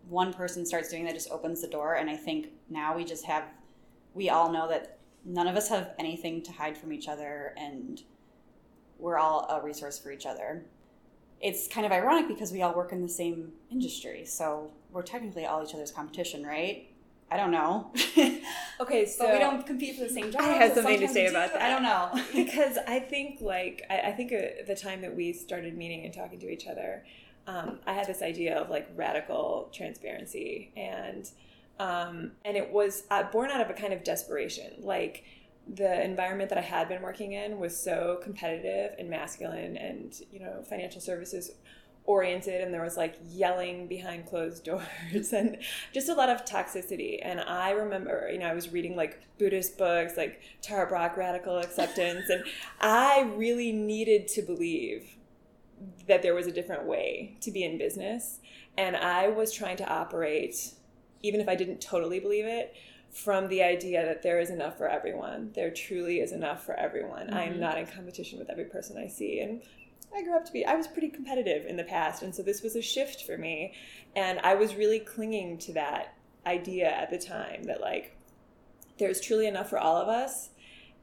one 0.07 0.33
person 0.33 0.65
starts 0.65 0.89
doing 0.89 1.03
that, 1.05 1.13
just 1.13 1.29
opens 1.29 1.62
the 1.62 1.67
door. 1.67 1.95
And 1.95 2.09
I 2.09 2.15
think 2.15 2.48
now 2.69 2.95
we 2.95 3.03
just 3.03 3.25
have, 3.25 3.43
we 4.13 4.29
all 4.29 4.51
know 4.51 4.67
that 4.69 4.99
none 5.25 5.47
of 5.47 5.55
us 5.55 5.69
have 5.69 5.91
anything 5.99 6.41
to 6.43 6.51
hide 6.51 6.77
from 6.77 6.93
each 6.93 7.07
other 7.07 7.53
and 7.57 8.03
we're 8.97 9.17
all 9.17 9.47
a 9.49 9.63
resource 9.63 9.97
for 9.97 10.11
each 10.11 10.25
other. 10.25 10.63
It's 11.41 11.67
kind 11.67 11.85
of 11.85 11.91
ironic 11.91 12.27
because 12.27 12.51
we 12.51 12.61
all 12.61 12.73
work 12.73 12.91
in 12.91 13.01
the 13.01 13.09
same 13.09 13.53
industry. 13.71 14.25
So 14.25 14.71
we're 14.91 15.03
technically 15.03 15.45
all 15.45 15.63
each 15.63 15.73
other's 15.73 15.91
competition, 15.91 16.45
right? 16.45 16.89
I 17.31 17.38
don't 17.38 17.51
know. 17.51 17.91
Okay, 18.81 19.05
so 19.05 19.25
but 19.25 19.33
we 19.33 19.39
don't 19.39 19.65
compete 19.67 19.97
for 19.97 20.03
the 20.05 20.09
same 20.09 20.31
job. 20.31 20.41
I 20.41 20.45
have 20.45 20.73
but 20.73 20.83
something 20.83 21.01
to 21.01 21.07
say 21.09 21.25
about 21.25 21.51
that. 21.51 21.61
I 21.61 21.69
don't 21.69 21.83
know. 21.83 22.23
because 22.33 22.77
I 22.88 22.99
think 23.01 23.41
like 23.41 23.83
I, 23.89 23.99
I 23.99 24.11
think 24.13 24.31
uh, 24.31 24.63
the 24.65 24.75
time 24.75 25.01
that 25.01 25.13
we 25.13 25.33
started 25.33 25.77
meeting 25.77 26.05
and 26.05 26.13
talking 26.13 26.39
to 26.39 26.49
each 26.49 26.65
other, 26.65 27.03
um, 27.45 27.79
I 27.85 27.91
had 27.91 28.07
this 28.07 28.21
idea 28.21 28.57
of 28.57 28.69
like 28.69 28.89
radical 28.95 29.69
transparency 29.73 30.71
and 30.77 31.29
um, 31.79 32.31
and 32.43 32.57
it 32.57 32.71
was 32.71 33.03
uh, 33.09 33.24
born 33.24 33.50
out 33.51 33.62
of 33.62 33.69
a 33.69 33.74
kind 33.74 33.93
of 33.93 34.03
desperation. 34.03 34.74
Like 34.79 35.24
the 35.67 36.03
environment 36.03 36.50
that 36.50 36.57
I 36.57 36.62
had 36.62 36.89
been 36.89 37.01
working 37.01 37.33
in 37.33 37.57
was 37.59 37.77
so 37.77 38.19
competitive 38.21 38.95
and 39.00 39.09
masculine 39.09 39.77
and 39.77 40.13
you 40.31 40.39
know 40.39 40.63
financial 40.67 41.00
services 41.00 41.51
oriented. 42.05 42.62
And 42.62 42.74
there 42.74 42.81
was 42.81 42.98
like 42.98 43.15
yelling 43.29 43.88
behind 43.88 44.25
closed 44.25 44.63
doors 44.65 45.31
and 45.31 45.57
just 45.93 46.09
a 46.09 46.13
lot 46.13 46.29
of 46.29 46.43
toxicity. 46.43 47.19
And 47.21 47.39
i 47.39 47.71
remember 47.71 48.29
you 48.31 48.39
know 48.39 48.48
i 48.48 48.53
was 48.53 48.74
reading 48.74 48.95
like 48.95 49.21
buddhist 49.38 49.77
books 49.77 50.17
like 50.17 50.41
tara 50.62 50.88
brach 50.88 51.15
radical 51.15 51.59
acceptance. 51.59 52.29
And 52.29 52.43
i 52.81 53.31
really 53.36 53.71
needed 53.71 54.27
to 54.29 54.41
believe 54.41 55.15
that 56.07 56.24
there 56.24 56.36
was 56.36 56.45
a 56.45 56.51
different 56.51 56.83
way 56.86 57.38
to 57.39 57.51
be 57.51 57.63
in 57.63 57.77
business. 57.77 58.39
And 58.75 58.98
i 58.98 59.27
was 59.27 59.53
trying 59.53 59.77
to 59.77 59.88
operate 59.88 60.74
even 61.21 61.41
if 61.41 61.47
i 61.47 61.55
didn't 61.55 61.81
totally 61.81 62.19
believe 62.19 62.45
it 62.45 62.73
from 63.11 63.47
the 63.47 63.63
idea 63.63 64.05
that 64.05 64.21
there 64.21 64.39
is 64.39 64.49
enough 64.49 64.77
for 64.77 64.88
everyone 64.88 65.51
there 65.55 65.71
truly 65.71 66.19
is 66.19 66.31
enough 66.31 66.65
for 66.65 66.75
everyone 66.75 67.33
i 67.33 67.43
am 67.43 67.53
mm-hmm. 67.53 67.61
not 67.61 67.77
in 67.77 67.85
competition 67.85 68.38
with 68.38 68.49
every 68.49 68.65
person 68.65 68.97
i 68.97 69.07
see 69.07 69.39
and 69.39 69.61
I 70.13 70.23
grew 70.23 70.35
up 70.35 70.45
to 70.45 70.51
be, 70.51 70.65
I 70.65 70.75
was 70.75 70.88
pretty 70.88 71.09
competitive 71.09 71.65
in 71.65 71.77
the 71.77 71.83
past. 71.83 72.23
And 72.23 72.33
so 72.33 72.41
this 72.41 72.61
was 72.61 72.75
a 72.75 72.81
shift 72.81 73.25
for 73.25 73.38
me. 73.38 73.73
And 74.15 74.39
I 74.39 74.55
was 74.55 74.75
really 74.75 74.99
clinging 74.99 75.57
to 75.59 75.73
that 75.73 76.15
idea 76.45 76.89
at 76.89 77.09
the 77.09 77.19
time 77.19 77.63
that, 77.63 77.81
like, 77.81 78.15
there's 78.97 79.21
truly 79.21 79.47
enough 79.47 79.69
for 79.69 79.77
all 79.77 79.97
of 79.97 80.07
us. 80.07 80.49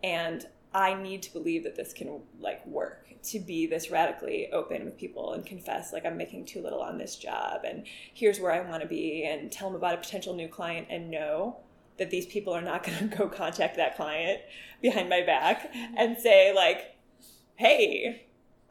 And 0.03 0.45
I 0.75 0.95
need 0.95 1.23
to 1.23 1.33
believe 1.33 1.65
that 1.65 1.77
this 1.77 1.93
can, 1.93 2.21
like, 2.41 2.67
work 2.67 3.06
to 3.31 3.41
be 3.41 3.67
this 3.67 3.91
radically 3.91 4.51
open 4.53 4.85
with 4.85 4.99
people 4.99 5.33
and 5.33 5.45
confess, 5.45 5.93
like, 5.93 6.05
I'm 6.05 6.17
making 6.17 6.47
too 6.47 6.63
little 6.63 6.81
on 6.81 6.99
this 6.99 7.17
job. 7.17 7.63
And 7.65 7.85
here's 8.15 8.41
where 8.41 8.53
I 8.53 8.69
want 8.69 8.83
to 8.83 8.89
be. 8.89 9.25
And 9.25 9.51
tell 9.51 9.69
them 9.69 9.77
about 9.77 9.95
a 9.95 9.99
potential 9.99 10.35
new 10.35 10.49
client 10.49 10.89
and 10.91 11.11
know 11.11 11.59
that 11.99 12.11
these 12.11 12.27
people 12.27 12.53
are 12.53 12.63
not 12.63 12.83
going 12.87 13.09
to 13.09 13.17
go 13.17 13.29
contact 13.29 13.77
that 13.77 13.97
client 13.97 14.41
behind 14.83 15.09
my 15.09 15.23
back 15.23 15.73
mm-hmm. 15.73 15.95
and 15.97 16.19
say, 16.19 16.55
like, 16.55 16.97
hey, 17.57 18.26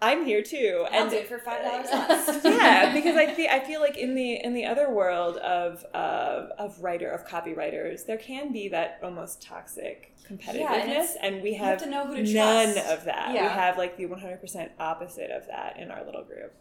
I'm 0.05 0.25
here 0.25 0.41
too. 0.43 0.85
I'll 0.91 1.01
and 1.03 1.09
do 1.11 1.17
it 1.17 1.27
for 1.27 1.39
five 1.39 1.63
dollars 1.63 1.87
less. 1.91 2.43
yeah, 2.43 2.93
because 2.97 3.15
I 3.15 3.25
think 3.27 3.51
I 3.51 3.59
feel 3.59 3.81
like 3.81 3.97
in 3.97 4.15
the 4.15 4.35
in 4.43 4.53
the 4.53 4.65
other 4.65 4.89
world 4.89 5.37
of 5.37 5.85
uh, 5.93 6.47
of 6.57 6.79
writer 6.81 7.09
of 7.09 7.27
copywriters, 7.27 8.05
there 8.05 8.17
can 8.17 8.51
be 8.51 8.67
that 8.69 8.99
almost 9.03 9.41
toxic 9.41 10.13
competitiveness, 10.29 10.55
Yeah, 10.59 11.05
and 11.21 11.35
and 11.35 11.43
we 11.43 11.53
have 11.55 11.79
have, 11.79 11.83
to 11.83 11.89
know 11.89 12.05
who 12.07 12.15
to 12.23 12.33
none 12.33 12.73
trust. 12.73 12.89
of 12.89 13.05
that. 13.05 13.31
We 13.31 13.37
have 13.39 13.77
like 13.77 13.97
the 13.97 14.05
100% 14.07 14.69
opposite 14.79 15.31
of 15.31 15.47
that 15.47 15.77
in 15.77 15.91
our 15.91 16.03
little 16.05 16.23
group. 16.23 16.53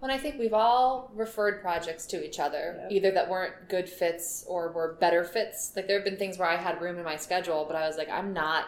When 0.00 0.10
I 0.10 0.16
think 0.16 0.38
we've 0.38 0.54
all 0.54 1.10
referred 1.14 1.60
projects 1.60 2.06
to 2.06 2.24
each 2.24 2.38
other, 2.40 2.76
Yep. 2.84 2.92
either 2.92 3.10
that 3.10 3.28
weren't 3.28 3.68
good 3.68 3.86
fits 3.88 4.44
or 4.48 4.72
were 4.72 4.96
better 4.98 5.24
fits. 5.24 5.72
Like 5.76 5.86
there 5.88 5.96
have 5.98 6.04
been 6.06 6.16
things 6.16 6.38
where 6.38 6.48
I 6.48 6.56
had 6.56 6.80
room 6.80 6.96
in 6.98 7.04
my 7.04 7.16
schedule, 7.16 7.66
but 7.66 7.76
I 7.76 7.86
was 7.86 7.96
like, 7.98 8.08
I'm 8.08 8.32
not. 8.32 8.64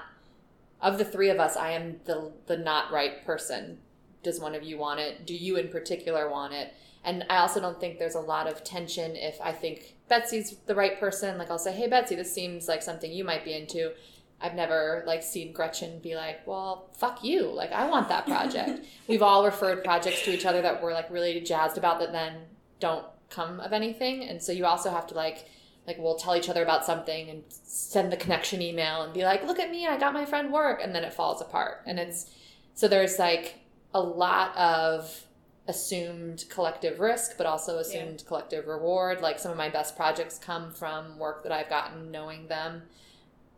Of 0.82 0.98
the 0.98 1.04
three 1.04 1.30
of 1.30 1.38
us, 1.38 1.56
I 1.56 1.70
am 1.70 2.00
the 2.04 2.32
the 2.46 2.56
not 2.58 2.90
right 2.92 3.24
person. 3.24 3.78
Does 4.22 4.40
one 4.40 4.54
of 4.54 4.62
you 4.62 4.78
want 4.78 5.00
it? 5.00 5.26
Do 5.26 5.34
you 5.34 5.56
in 5.56 5.68
particular 5.68 6.30
want 6.30 6.52
it? 6.52 6.74
And 7.04 7.24
I 7.28 7.38
also 7.38 7.60
don't 7.60 7.80
think 7.80 7.98
there's 7.98 8.14
a 8.14 8.20
lot 8.20 8.46
of 8.46 8.62
tension 8.62 9.16
if 9.16 9.40
I 9.40 9.52
think 9.52 9.96
Betsy's 10.08 10.56
the 10.66 10.74
right 10.74 10.98
person. 11.00 11.38
Like 11.38 11.50
I'll 11.50 11.58
say, 11.58 11.72
hey 11.72 11.88
Betsy, 11.88 12.14
this 12.14 12.32
seems 12.32 12.68
like 12.68 12.82
something 12.82 13.10
you 13.10 13.24
might 13.24 13.44
be 13.44 13.54
into. 13.54 13.92
I've 14.40 14.54
never 14.54 15.04
like 15.06 15.22
seen 15.22 15.52
Gretchen 15.52 16.00
be 16.00 16.14
like, 16.14 16.46
well, 16.46 16.90
fuck 16.96 17.24
you. 17.24 17.46
Like 17.46 17.72
I 17.72 17.88
want 17.88 18.08
that 18.08 18.26
project. 18.26 18.84
We've 19.08 19.22
all 19.22 19.44
referred 19.44 19.84
projects 19.84 20.22
to 20.22 20.32
each 20.32 20.46
other 20.46 20.62
that 20.62 20.82
we're 20.82 20.92
like 20.92 21.10
really 21.10 21.40
jazzed 21.40 21.78
about 21.78 22.00
that 22.00 22.12
then 22.12 22.34
don't 22.78 23.06
come 23.30 23.60
of 23.60 23.72
anything. 23.72 24.24
And 24.24 24.42
so 24.42 24.52
you 24.52 24.66
also 24.66 24.90
have 24.90 25.06
to 25.08 25.14
like 25.14 25.46
like 25.86 25.98
we'll 25.98 26.16
tell 26.16 26.36
each 26.36 26.48
other 26.48 26.62
about 26.62 26.84
something 26.84 27.28
and 27.28 27.42
send 27.48 28.12
the 28.12 28.16
connection 28.16 28.62
email 28.62 29.02
and 29.02 29.12
be 29.12 29.24
like, 29.24 29.44
"Look 29.44 29.58
at 29.58 29.70
me, 29.70 29.86
I 29.86 29.98
got 29.98 30.12
my 30.12 30.24
friend 30.24 30.52
work," 30.52 30.80
and 30.82 30.94
then 30.94 31.02
it 31.02 31.12
falls 31.12 31.40
apart. 31.40 31.82
And 31.86 31.98
it's 31.98 32.30
so 32.74 32.86
there's 32.86 33.18
like 33.18 33.61
a 33.94 34.00
lot 34.00 34.56
of 34.56 35.26
assumed 35.68 36.44
collective 36.48 36.98
risk, 36.98 37.36
but 37.36 37.46
also 37.46 37.78
assumed 37.78 38.24
collective 38.26 38.66
reward. 38.66 39.20
Like 39.20 39.38
some 39.38 39.50
of 39.52 39.56
my 39.58 39.68
best 39.68 39.96
projects 39.96 40.38
come 40.38 40.72
from 40.72 41.18
work 41.18 41.42
that 41.44 41.52
I've 41.52 41.68
gotten 41.68 42.10
knowing 42.10 42.48
them. 42.48 42.82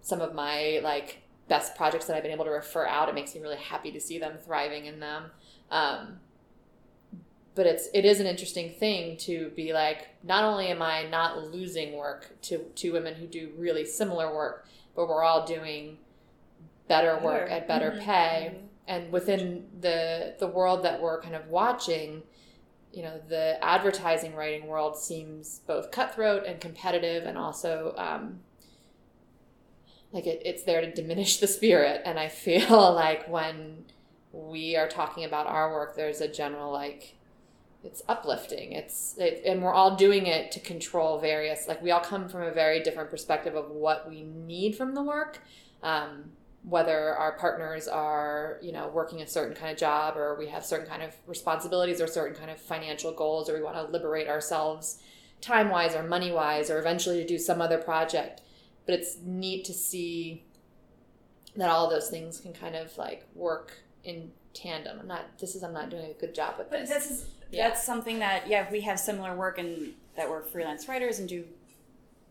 Some 0.03 0.21
of 0.21 0.35
my 0.35 0.81
like 0.83 1.23
best 1.49 1.77
projects 1.77 2.07
that 2.07 2.17
I've 2.17 2.23
been 2.23 2.33
able 2.33 2.45
to 2.45 2.51
refer 2.51 2.87
out, 2.87 3.09
it 3.09 3.15
makes 3.15 3.35
me 3.35 3.41
really 3.41 3.57
happy 3.57 3.91
to 3.93 4.01
see 4.01 4.19
them 4.19 4.39
thriving 4.45 4.87
in 4.87 5.01
them. 5.01 5.31
Um, 5.71 6.21
but 7.55 7.67
it's 7.67 7.89
it 7.95 8.05
is 8.05 8.21
an 8.21 8.27
interesting 8.27 8.71
thing 8.71 9.17
to 9.17 9.51
be 9.57 9.73
like 9.73 10.09
not 10.25 10.43
only 10.45 10.67
am 10.69 10.83
i 10.83 11.05
not 11.05 11.53
losing 11.53 11.97
work 11.97 12.35
to 12.43 12.59
to 12.75 12.91
women 12.93 13.15
who 13.15 13.27
do 13.27 13.53
really 13.57 13.85
similar 13.85 14.35
work 14.35 14.67
but 14.97 15.09
we're 15.09 15.23
all 15.23 15.47
doing 15.47 15.99
better, 16.89 17.19
work 17.19 17.51
at 17.51 17.67
better 17.69 17.93
Mhm. 17.93 18.01
pay 18.01 18.55
and 18.87 19.11
within 19.13 19.67
the 19.81 20.35
the 20.39 20.47
world 20.47 20.85
that 20.85 21.01
we're 21.01 21.21
kind 21.21 21.35
of 21.35 21.49
watching 21.49 22.23
you 22.93 23.03
know 23.03 23.21
the 23.29 23.63
advertising 23.63 24.35
writing 24.35 24.67
world 24.67 24.97
seems 24.97 25.61
both 25.67 25.91
cutthroat 25.91 26.45
and 26.47 26.61
competitive 26.61 27.25
and 27.25 27.37
also 27.37 27.95
um, 27.97 28.41
like 30.13 30.27
it, 30.27 30.41
it's 30.45 30.63
there 30.63 30.81
to 30.81 30.93
diminish 30.93 31.39
the 31.39 31.47
spirit. 31.47 32.03
And 32.05 32.19
i 32.19 32.29
feel 32.29 32.93
like 32.95 33.29
when 33.29 33.85
we 34.33 34.77
are 34.77 34.89
talking 34.89 35.25
about 35.25 35.47
our 35.47 35.73
work 35.73 35.97
there's 35.97 36.21
a 36.21 36.29
general 36.29 36.73
like 36.73 37.15
it's 37.85 38.03
uplifting. 38.09 38.73
It's 38.73 39.15
it, 39.19 39.43
and 39.45 39.63
we're 39.63 39.75
all 39.75 39.95
doing 39.95 40.27
it 40.27 40.51
to 40.53 40.61
control 40.61 41.21
various 41.21 41.69
like 41.69 41.83
we 41.83 41.91
all 41.91 42.01
come 42.01 42.29
from 42.29 42.43
a 42.43 42.51
very 42.51 42.83
different 42.83 43.11
perspective 43.11 43.55
of 43.55 43.71
what 43.71 44.09
we 44.09 44.23
need 44.23 44.75
from 44.75 44.95
the 44.95 45.03
work. 45.03 45.41
Um, 45.83 46.33
whether 46.67 47.15
our 47.15 47.33
partners 47.33 47.87
are 47.89 48.59
you 48.63 48.73
know 48.73 48.89
working 48.89 49.21
a 49.21 49.27
certain 49.27 49.55
kind 49.55 49.71
of 49.71 49.77
job 49.79 50.17
or 50.17 50.35
we 50.39 50.49
have 50.49 50.65
certain 50.65 50.87
kind 50.87 51.03
of 51.03 51.15
responsibilities 51.27 52.01
or 52.01 52.07
certain 52.07 52.35
kind 52.37 52.51
of 52.51 52.59
financial 52.59 53.13
goals 53.13 53.51
or 53.51 53.55
we 53.55 53.63
want 53.63 53.77
to 53.77 53.83
liberate 53.93 54.29
ourselves 54.29 54.99
time 55.43 55.69
wise 55.69 55.95
or 55.95 56.03
money 56.03 56.33
wise 56.33 56.71
or 56.71 56.79
eventually 56.79 57.21
to 57.21 57.27
do 57.27 57.39
some 57.39 57.61
other 57.61 57.77
project. 57.77 58.41
But 58.87 58.95
it's 58.95 59.19
neat 59.23 59.65
to 59.67 59.75
see 59.75 60.45
that 61.57 61.69
all 61.69 61.85
of 61.85 61.91
those 61.91 62.09
things 62.09 62.41
can 62.41 62.53
kind 62.55 62.75
of 62.75 62.97
like 62.97 63.27
work 63.35 63.73
in 64.03 64.31
tandem. 64.55 64.99
I'm 65.01 65.07
not 65.09 65.39
this 65.39 65.55
is 65.55 65.63
i'm 65.63 65.73
not 65.75 65.91
doing 65.91 66.11
a 66.11 66.15
good 66.15 66.35
job 66.35 66.55
with 66.59 66.71
But 66.71 66.81
this. 66.81 66.89
this 66.91 67.11
is 67.11 67.27
Yeah. 67.51 67.69
that's 67.69 67.83
something 67.85 68.21
that 68.21 68.49
yeah 68.49 68.67
we 68.73 68.81
have 68.83 68.99
similar 68.99 69.37
work 69.37 69.59
and 69.59 69.93
that 70.17 70.31
we're 70.31 70.43
freelance 70.43 70.89
writers 70.89 71.19
and 71.19 71.29
do 71.29 71.45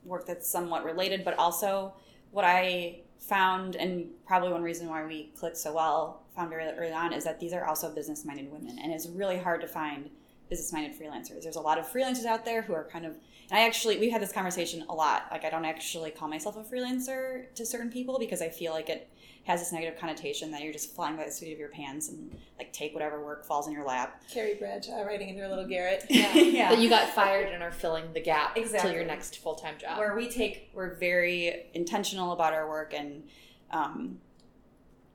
work 0.05 0.25
that's 0.25 0.49
somewhat 0.49 0.83
related, 0.85 1.23
but 1.23 1.37
also 1.37 1.93
what 2.33 2.43
I 2.43 2.99
found 3.19 3.77
and 3.77 4.07
probably 4.27 4.51
one 4.51 4.63
reason 4.63 4.89
why 4.89 5.05
we 5.05 5.29
clicked 5.37 5.57
so 5.57 5.73
well 5.73 6.23
found 6.35 6.49
very 6.49 6.65
early 6.65 6.91
on 6.91 7.13
is 7.13 7.23
that 7.23 7.39
these 7.39 7.53
are 7.53 7.65
also 7.65 7.93
business 7.93 8.25
minded 8.25 8.51
women 8.51 8.77
and 8.81 8.91
it's 8.91 9.07
really 9.07 9.37
hard 9.37 9.61
to 9.61 9.67
find 9.67 10.09
business 10.49 10.73
minded 10.73 10.99
freelancers. 10.99 11.43
There's 11.43 11.55
a 11.55 11.61
lot 11.61 11.77
of 11.77 11.85
freelancers 11.85 12.25
out 12.25 12.43
there 12.43 12.63
who 12.63 12.73
are 12.73 12.83
kind 12.83 13.05
of 13.05 13.13
and 13.49 13.59
I 13.59 13.65
actually 13.65 13.97
we've 13.97 14.11
had 14.11 14.21
this 14.21 14.31
conversation 14.31 14.83
a 14.89 14.93
lot. 14.93 15.27
Like 15.31 15.45
I 15.45 15.49
don't 15.49 15.63
actually 15.63 16.11
call 16.11 16.27
myself 16.27 16.57
a 16.57 16.63
freelancer 16.63 17.53
to 17.55 17.65
certain 17.65 17.91
people 17.91 18.19
because 18.19 18.41
I 18.41 18.49
feel 18.49 18.73
like 18.73 18.89
it 18.89 19.09
has 19.45 19.59
this 19.59 19.73
negative 19.73 19.99
connotation 19.99 20.51
that 20.51 20.61
you're 20.61 20.71
just 20.71 20.95
flying 20.95 21.17
by 21.17 21.25
the 21.25 21.31
seat 21.31 21.51
of 21.51 21.59
your 21.59 21.67
pants 21.69 22.09
and 22.09 22.31
like 22.57 22.71
take 22.71 22.93
whatever 22.93 23.23
work 23.23 23.45
falls 23.45 23.67
in 23.67 23.73
your 23.73 23.85
lap. 23.85 24.23
Carrie 24.31 24.55
Bradshaw 24.55 25.01
writing 25.01 25.29
in 25.29 25.37
her 25.37 25.49
little 25.49 25.67
garret. 25.67 26.05
yeah. 26.09 26.69
that 26.69 26.79
you 26.79 26.89
got 26.89 27.09
fired 27.15 27.51
and 27.51 27.61
are 27.61 27.71
filling 27.71 28.13
the 28.13 28.21
gap 28.21 28.57
Exactly. 28.57 28.89
till 28.89 28.97
your 28.97 29.05
next 29.05 29.39
full-time 29.39 29.75
job 29.77 29.97
where 29.97 30.15
we 30.15 30.29
take 30.29 30.69
we're 30.73 30.95
very 30.95 31.65
intentional 31.73 32.31
about 32.31 32.53
our 32.53 32.69
work 32.69 32.93
and 32.93 33.23
um, 33.71 34.17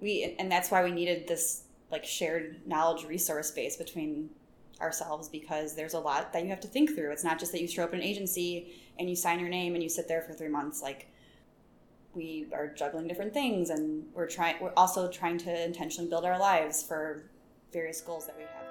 we 0.00 0.36
and 0.38 0.52
that's 0.52 0.70
why 0.70 0.84
we 0.84 0.90
needed 0.90 1.26
this 1.26 1.64
like 1.90 2.04
shared 2.04 2.60
knowledge 2.66 3.04
resource 3.04 3.50
base 3.50 3.76
between 3.76 4.28
ourselves 4.80 5.28
because 5.28 5.74
there's 5.74 5.94
a 5.94 5.98
lot 5.98 6.32
that 6.32 6.42
you 6.42 6.50
have 6.50 6.60
to 6.60 6.68
think 6.68 6.94
through 6.94 7.10
it's 7.10 7.24
not 7.24 7.38
just 7.38 7.50
that 7.50 7.62
you 7.62 7.66
show 7.66 7.82
up 7.82 7.94
in 7.94 8.00
an 8.00 8.04
agency 8.04 8.74
and 8.98 9.08
you 9.08 9.16
sign 9.16 9.40
your 9.40 9.48
name 9.48 9.74
and 9.74 9.82
you 9.82 9.88
sit 9.88 10.06
there 10.06 10.20
for 10.22 10.34
three 10.34 10.48
months 10.48 10.82
like 10.82 11.10
we 12.14 12.46
are 12.52 12.68
juggling 12.68 13.06
different 13.06 13.32
things 13.32 13.70
and 13.70 14.04
we're 14.14 14.26
trying 14.26 14.56
we're 14.60 14.72
also 14.76 15.08
trying 15.10 15.38
to 15.38 15.64
intentionally 15.64 16.08
build 16.08 16.24
our 16.24 16.38
lives 16.38 16.82
for 16.82 17.24
various 17.72 18.00
goals 18.00 18.26
that 18.26 18.36
we 18.36 18.42
have 18.42 18.68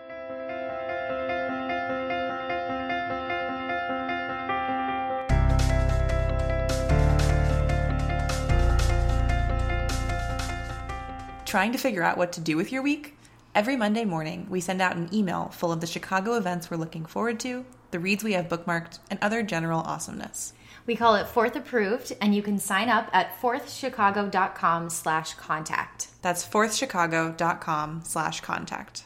Trying 11.48 11.72
to 11.72 11.78
figure 11.78 12.04
out 12.04 12.18
what 12.18 12.34
to 12.34 12.42
do 12.42 12.58
with 12.58 12.74
your 12.74 12.82
week? 12.82 13.16
Every 13.56 13.78
Monday 13.78 14.04
morning, 14.04 14.48
we 14.50 14.60
send 14.60 14.82
out 14.82 14.98
an 14.98 15.10
email 15.14 15.48
full 15.48 15.72
of 15.72 15.80
the 15.80 15.88
Chicago 15.88 16.34
events 16.34 16.70
we're 16.70 16.76
looking 16.76 17.06
forward 17.06 17.40
to, 17.40 17.66
the 17.92 18.02
reads 18.02 18.22
we 18.22 18.34
have 18.34 18.50
bookmarked, 18.50 19.00
and 19.10 19.18
other 19.22 19.42
general 19.44 19.80
awesomeness. 19.80 20.52
We 20.88 20.96
call 20.96 21.16
it 21.16 21.28
Forth 21.28 21.58
Approved, 21.58 22.14
and 22.22 22.34
you 22.34 22.42
can 22.42 22.58
sign 22.58 22.88
up 22.88 23.10
at 23.12 23.42
forthchicago.com 23.42 24.90
slash 24.90 25.34
contact. 25.34 26.08
That's 26.22 26.48
forthchicago.com 26.48 28.04
slash 28.06 28.40
contact. 28.40 29.04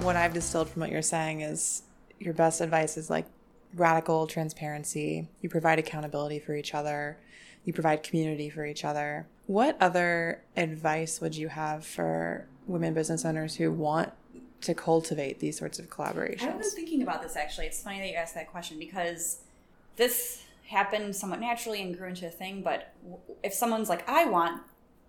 What 0.00 0.16
I've 0.16 0.32
distilled 0.32 0.70
from 0.70 0.80
what 0.80 0.90
you're 0.90 1.02
saying 1.02 1.42
is 1.42 1.82
your 2.18 2.32
best 2.32 2.62
advice 2.62 2.96
is 2.96 3.10
like 3.10 3.26
radical 3.74 4.26
transparency. 4.26 5.28
You 5.42 5.50
provide 5.50 5.78
accountability 5.78 6.38
for 6.38 6.54
each 6.54 6.74
other. 6.74 7.18
You 7.64 7.72
provide 7.72 8.02
community 8.02 8.50
for 8.50 8.64
each 8.64 8.84
other. 8.84 9.26
What 9.46 9.76
other 9.80 10.42
advice 10.56 11.20
would 11.20 11.36
you 11.36 11.48
have 11.48 11.84
for 11.84 12.46
women 12.66 12.94
business 12.94 13.24
owners 13.24 13.56
who 13.56 13.70
want 13.72 14.12
to 14.62 14.74
cultivate 14.74 15.40
these 15.40 15.58
sorts 15.58 15.78
of 15.78 15.90
collaborations? 15.90 16.42
I've 16.42 16.60
been 16.60 16.70
thinking 16.70 17.02
about 17.02 17.22
this 17.22 17.36
actually. 17.36 17.66
It's 17.66 17.82
funny 17.82 17.98
that 18.00 18.08
you 18.08 18.14
asked 18.14 18.34
that 18.34 18.50
question 18.50 18.78
because 18.78 19.40
this 19.96 20.44
happened 20.68 21.14
somewhat 21.16 21.40
naturally 21.40 21.82
and 21.82 21.96
grew 21.96 22.08
into 22.08 22.26
a 22.26 22.30
thing. 22.30 22.62
But 22.62 22.94
if 23.42 23.52
someone's 23.52 23.88
like, 23.88 24.08
"I 24.08 24.24
want, 24.24 24.62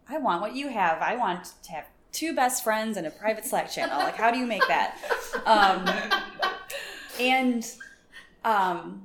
I 0.10 0.18
want 0.18 0.42
what 0.42 0.56
you 0.56 0.70
have. 0.70 1.02
I 1.02 1.16
want 1.16 1.54
to 1.64 1.72
have 1.72 1.86
two 2.12 2.36
best 2.36 2.64
friends 2.64 2.98
and 2.98 3.08
a 3.08 3.12
private 3.12 3.46
Slack 3.46 3.72
channel," 3.72 4.00
like, 4.00 4.16
how 4.16 4.32
do 4.32 4.38
you 4.38 4.46
make 4.46 4.68
that? 4.68 4.98
Um, 5.46 5.88
and 7.20 7.66
um, 8.44 9.04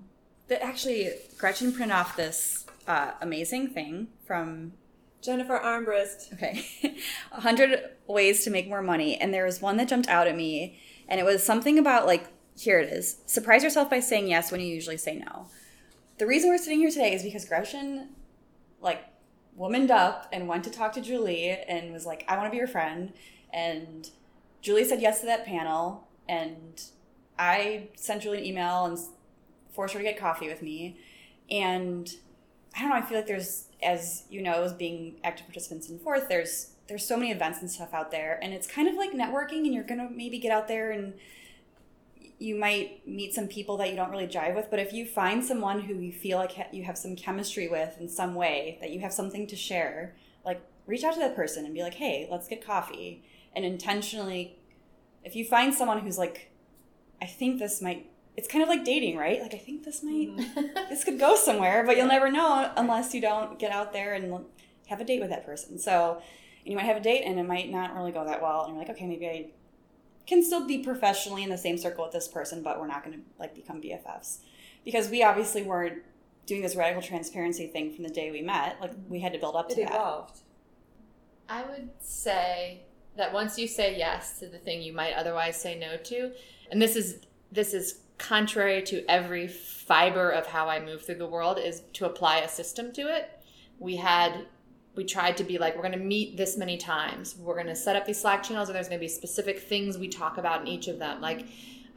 but 0.49 0.63
actually, 0.63 1.11
Gretchen 1.39 1.73
printed 1.73 1.95
off 1.95 2.17
this 2.17 2.66
uh, 2.87 3.13
amazing 3.21 3.69
thing 3.69 4.09
from 4.27 4.73
Jennifer 5.23 5.59
Armbrust. 5.59 6.33
Okay. 6.35 6.65
100 7.31 7.91
ways 8.07 8.45
to 8.45 8.51
make 8.51 8.69
more 8.69 8.83
money. 8.83 9.17
And 9.17 9.35
there 9.35 9.45
was 9.45 9.61
one 9.61 9.77
that 9.79 9.89
jumped 9.89 10.09
out 10.09 10.27
at 10.27 10.37
me. 10.37 10.79
And 11.09 11.21
it 11.21 11.25
was 11.25 11.43
something 11.43 11.79
about, 11.79 12.07
like, 12.07 12.29
here 12.59 12.79
it 12.81 12.91
is 12.91 13.19
surprise 13.27 13.63
yourself 13.63 13.91
by 13.91 14.01
saying 14.01 14.29
yes 14.29 14.51
when 14.51 14.61
you 14.61 14.67
usually 14.67 14.97
say 14.97 15.17
no. 15.17 15.47
The 16.19 16.27
reason 16.27 16.49
we're 16.49 16.59
sitting 16.59 16.79
here 16.79 16.91
today 16.91 17.13
is 17.13 17.23
because 17.23 17.45
Gretchen, 17.45 18.09
like, 18.81 19.05
womaned 19.55 19.91
up 19.91 20.29
and 20.33 20.49
went 20.49 20.65
to 20.65 20.71
talk 20.71 20.93
to 20.93 21.01
Julie 21.01 21.51
and 21.51 21.93
was 21.93 22.07
like, 22.07 22.25
I 22.29 22.37
want 22.37 22.47
to 22.47 22.51
be 22.51 22.57
your 22.57 22.67
friend. 22.67 23.13
And 23.53 24.09
Julie 24.63 24.85
said 24.85 25.01
yes 25.01 25.21
to 25.21 25.27
that 25.27 25.45
panel. 25.45 26.09
And 26.29 26.83
I 27.39 27.89
sent 27.97 28.23
Julie 28.23 28.39
an 28.39 28.45
email 28.45 28.87
and 28.87 28.99
forced 29.73 29.95
her 29.95 30.01
to 30.01 30.05
get 30.05 30.19
coffee 30.19 30.49
with 30.49 30.63
me. 30.63 30.99
And 31.51 32.11
I 32.77 32.81
don't 32.81 32.91
know. 32.91 32.97
I 32.97 33.03
feel 33.03 33.17
like 33.17 33.27
there's, 33.27 33.69
as 33.83 34.25
you 34.29 34.43
know, 34.43 34.63
as 34.63 34.73
being 34.73 35.17
active 35.25 35.47
participants 35.47 35.89
in 35.89 35.99
Forth, 35.99 36.29
there's 36.29 36.73
there's 36.89 37.07
so 37.07 37.17
many 37.17 37.33
events 37.33 37.61
and 37.61 37.71
stuff 37.71 37.93
out 37.93 38.11
there, 38.11 38.39
and 38.43 38.53
it's 38.53 38.67
kind 38.67 38.87
of 38.87 38.95
like 38.95 39.13
networking. 39.13 39.65
And 39.65 39.75
you're 39.75 39.85
gonna 39.85 40.09
maybe 40.11 40.39
get 40.39 40.53
out 40.53 40.69
there 40.69 40.91
and 40.91 41.15
you 42.39 42.55
might 42.55 43.07
meet 43.09 43.35
some 43.35 43.49
people 43.49 43.79
that 43.79 43.89
you 43.89 43.97
don't 43.97 44.11
really 44.11 44.27
jive 44.27 44.55
with. 44.55 44.71
But 44.71 44.79
if 44.79 44.93
you 44.93 45.07
find 45.07 45.43
someone 45.43 45.81
who 45.81 45.95
you 45.95 46.13
feel 46.13 46.37
like 46.37 46.53
you 46.71 46.85
have 46.85 46.99
some 46.99 47.17
chemistry 47.17 47.67
with 47.67 47.97
in 47.99 48.09
some 48.11 48.35
way, 48.35 48.77
that 48.83 48.91
you 48.91 49.01
have 49.01 49.13
something 49.13 49.47
to 49.47 49.57
share, 49.57 50.15
like 50.45 50.61
reach 50.87 51.03
out 51.03 51.15
to 51.15 51.21
that 51.21 51.35
person 51.35 51.65
and 51.65 51.75
be 51.75 51.83
like, 51.83 51.95
"Hey, 51.95 52.29
let's 52.31 52.47
get 52.47 52.65
coffee." 52.65 53.25
And 53.55 53.65
intentionally, 53.65 54.59
if 55.25 55.35
you 55.35 55.47
find 55.47 55.75
someone 55.75 56.01
who's 56.01 56.19
like, 56.19 56.51
"I 57.23 57.27
think 57.27 57.59
this 57.59 57.81
might," 57.81 58.11
it's 58.37 58.49
kind 58.49 58.63
of 58.63 58.69
like 58.69 58.85
dating, 58.85 59.17
right? 59.17 59.41
Like, 59.41 59.55
I 59.55 59.59
think 59.59 59.85
this 59.85 60.03
might 60.03 60.37
mm-hmm. 60.37 60.89
this 60.89 61.05
could 61.05 61.19
go 61.19 61.37
somewhere, 61.37 61.85
but 61.85 61.97
you'll 61.97 62.07
never 62.07 62.31
know 62.31 62.71
unless 62.77 63.15
you 63.15 63.21
don't 63.21 63.59
get 63.59 63.73
out 63.73 63.93
there 63.93 64.15
and 64.15 64.45
have 64.89 65.01
a 65.01 65.05
date 65.05 65.21
with 65.21 65.31
that 65.31 65.47
person. 65.47 65.79
So, 65.79 66.21
and 66.65 66.71
you 66.71 66.77
might 66.77 66.85
have 66.85 66.99
a 66.99 67.01
date 67.01 67.23
and 67.25 67.39
it 67.39 67.47
might 67.47 67.71
not 67.71 67.95
really 67.95 68.13
go 68.13 68.25
that 68.25 68.43
well, 68.43 68.65
and 68.65 68.75
you're 68.75 68.79
like, 68.79 68.91
okay, 68.91 69.07
maybe 69.07 69.27
I 69.27 69.47
can 70.27 70.43
still 70.43 70.67
be 70.67 70.79
professionally 70.79 71.43
in 71.45 71.51
the 71.51 71.59
same 71.59 71.79
circle 71.79 72.05
with 72.05 72.13
this 72.13 72.29
person, 72.29 72.63
but 72.63 72.81
we're 72.81 72.89
not 72.89 73.05
going 73.05 73.17
to 73.19 73.25
like 73.39 73.55
become 73.55 73.81
BFFs 73.81 74.39
because 74.85 75.09
we 75.09 75.23
obviously 75.23 75.63
weren't 75.63 76.03
doing 76.47 76.63
this 76.63 76.77
radical 76.77 77.03
transparency 77.03 77.67
thing 77.67 77.93
from 77.93 78.05
the 78.05 78.11
day 78.11 78.31
we 78.31 78.43
met. 78.43 78.81
Like 78.81 78.93
mm-hmm. 78.93 79.11
we 79.11 79.21
had 79.21 79.33
to 79.33 79.39
build 79.39 79.57
up 79.57 79.69
to 79.71 79.81
It 79.81 79.85
that. 79.85 79.95
evolved. 79.95 80.41
I 81.49 81.63
would 81.63 81.91
say 82.01 82.83
that 83.17 83.33
once 83.33 83.59
you 83.59 83.67
say 83.69 83.97
yes 83.97 84.39
to 84.41 84.49
the 84.49 84.59
thing 84.59 84.83
you 84.83 84.93
might 84.93 85.15
otherwise 85.15 85.57
say 85.57 85.79
no 85.79 85.97
to, 85.97 86.33
and 86.71 86.83
this 86.83 86.97
is 86.97 87.21
this 87.53 87.73
is 87.73 88.01
contrary 88.19 88.83
to 88.83 89.05
every 89.11 89.49
fiber 89.49 90.31
of 90.31 90.47
how 90.47 90.69
I 90.69 90.81
move 90.81 91.05
through 91.05 91.17
the 91.17 91.27
world 91.27 91.59
is 91.59 91.83
to 91.95 92.07
apply 92.07 92.39
a 92.39 92.49
system 92.49 92.93
to 92.93 93.03
it. 93.03 93.31
We 93.79 93.97
had 93.97 94.47
we 94.95 95.05
tried 95.05 95.37
to 95.37 95.45
be 95.45 95.59
like 95.59 95.77
we're 95.77 95.83
going 95.83 95.93
to 95.93 95.99
meet 95.99 96.37
this 96.37 96.57
many 96.57 96.79
times. 96.79 97.37
We're 97.39 97.55
going 97.55 97.67
to 97.67 97.77
set 97.77 97.97
up 97.97 98.07
these 98.07 98.21
Slack 98.21 98.43
channels 98.43 98.69
and 98.69 98.77
there's 98.77 98.89
going 98.89 98.99
to 98.99 99.05
be 99.05 99.09
specific 99.09 99.61
things 99.61 99.99
we 99.99 100.09
talk 100.09 100.39
about 100.39 100.63
in 100.63 100.69
each 100.69 100.89
of 100.89 100.99
them. 100.99 101.21
Like 101.21 101.47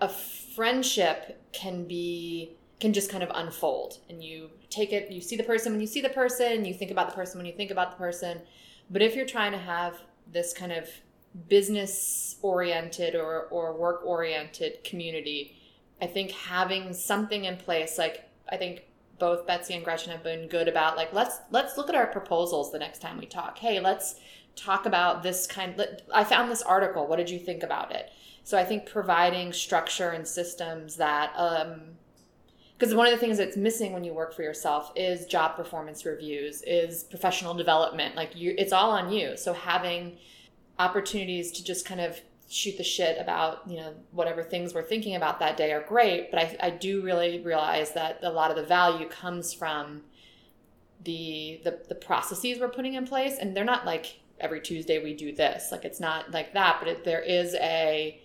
a 0.01 0.09
friendship 0.09 1.41
can 1.53 1.85
be 1.85 2.51
can 2.79 2.93
just 2.93 3.09
kind 3.09 3.23
of 3.23 3.31
unfold 3.33 3.99
and 4.09 4.23
you 4.23 4.49
take 4.69 4.93
it 4.93 5.11
you 5.11 5.19
see 5.19 5.35
the 5.35 5.43
person 5.43 5.71
when 5.71 5.81
you 5.81 5.87
see 5.87 6.01
the 6.01 6.09
person, 6.09 6.65
you 6.65 6.73
think 6.73 6.91
about 6.91 7.09
the 7.09 7.15
person 7.15 7.37
when 7.37 7.45
you 7.45 7.53
think 7.53 7.71
about 7.71 7.91
the 7.91 7.97
person. 7.97 8.41
But 8.89 9.01
if 9.01 9.15
you're 9.15 9.25
trying 9.25 9.51
to 9.53 9.57
have 9.57 9.99
this 10.31 10.53
kind 10.53 10.71
of 10.71 10.89
business 11.47 12.35
oriented 12.41 13.15
or, 13.15 13.43
or 13.51 13.73
work 13.73 14.01
oriented 14.05 14.83
community, 14.83 15.58
I 16.01 16.07
think 16.07 16.31
having 16.31 16.93
something 16.93 17.45
in 17.45 17.57
place, 17.57 17.97
like 17.97 18.29
I 18.49 18.57
think 18.57 18.83
both 19.19 19.45
Betsy 19.45 19.73
and 19.73 19.83
Gretchen 19.83 20.11
have 20.11 20.23
been 20.23 20.47
good 20.47 20.67
about 20.67 20.95
like 20.95 21.13
let's 21.13 21.39
let's 21.51 21.77
look 21.77 21.89
at 21.89 21.95
our 21.95 22.07
proposals 22.07 22.71
the 22.71 22.79
next 22.79 22.99
time 22.99 23.17
we 23.17 23.25
talk. 23.25 23.57
Hey, 23.57 23.79
let's 23.79 24.15
talk 24.55 24.85
about 24.85 25.23
this 25.23 25.45
kind 25.45 25.79
I 26.13 26.23
found 26.23 26.49
this 26.49 26.61
article. 26.61 27.05
What 27.05 27.17
did 27.17 27.29
you 27.29 27.39
think 27.39 27.63
about 27.63 27.93
it? 27.93 28.11
So 28.43 28.57
I 28.57 28.63
think 28.65 28.85
providing 28.87 29.53
structure 29.53 30.09
and 30.09 30.27
systems 30.27 30.95
that 30.95 31.33
um 31.35 31.81
because 32.77 32.95
one 32.95 33.07
of 33.07 33.11
the 33.11 33.19
things 33.19 33.37
that's 33.37 33.57
missing 33.57 33.91
when 33.91 34.05
you 34.05 34.13
work 34.13 34.33
for 34.33 34.41
yourself 34.41 34.93
is 34.95 35.25
job 35.25 35.57
performance 35.57 36.05
reviews, 36.05 36.61
is 36.65 37.03
professional 37.03 37.53
development. 37.53 38.15
Like 38.15 38.35
you 38.35 38.55
it's 38.57 38.71
all 38.71 38.91
on 38.91 39.11
you. 39.11 39.35
So 39.35 39.53
having 39.53 40.17
opportunities 40.77 41.51
to 41.51 41.63
just 41.63 41.85
kind 41.85 41.99
of 41.99 42.21
shoot 42.49 42.75
the 42.77 42.83
shit 42.83 43.17
about 43.19 43.61
you 43.67 43.77
know 43.77 43.93
whatever 44.11 44.41
things 44.41 44.73
we're 44.73 44.81
thinking 44.81 45.15
about 45.15 45.39
that 45.39 45.55
day 45.55 45.71
are 45.71 45.81
great 45.81 46.31
but 46.31 46.39
I, 46.39 46.57
I 46.59 46.69
do 46.71 47.01
really 47.01 47.39
realize 47.41 47.93
that 47.93 48.19
a 48.23 48.31
lot 48.31 48.49
of 48.49 48.57
the 48.57 48.63
value 48.63 49.07
comes 49.07 49.53
from 49.53 50.01
the, 51.03 51.61
the 51.63 51.79
the 51.87 51.95
processes 51.95 52.59
we're 52.59 52.69
putting 52.69 52.95
in 52.95 53.05
place 53.05 53.37
and 53.37 53.55
they're 53.55 53.63
not 53.63 53.85
like 53.85 54.19
every 54.39 54.59
tuesday 54.61 55.01
we 55.01 55.13
do 55.13 55.33
this 55.33 55.71
like 55.71 55.85
it's 55.85 55.99
not 55.99 56.31
like 56.31 56.53
that 56.53 56.77
but 56.79 56.87
it, 56.87 57.05
there 57.05 57.21
is 57.21 57.53
a 57.55 58.19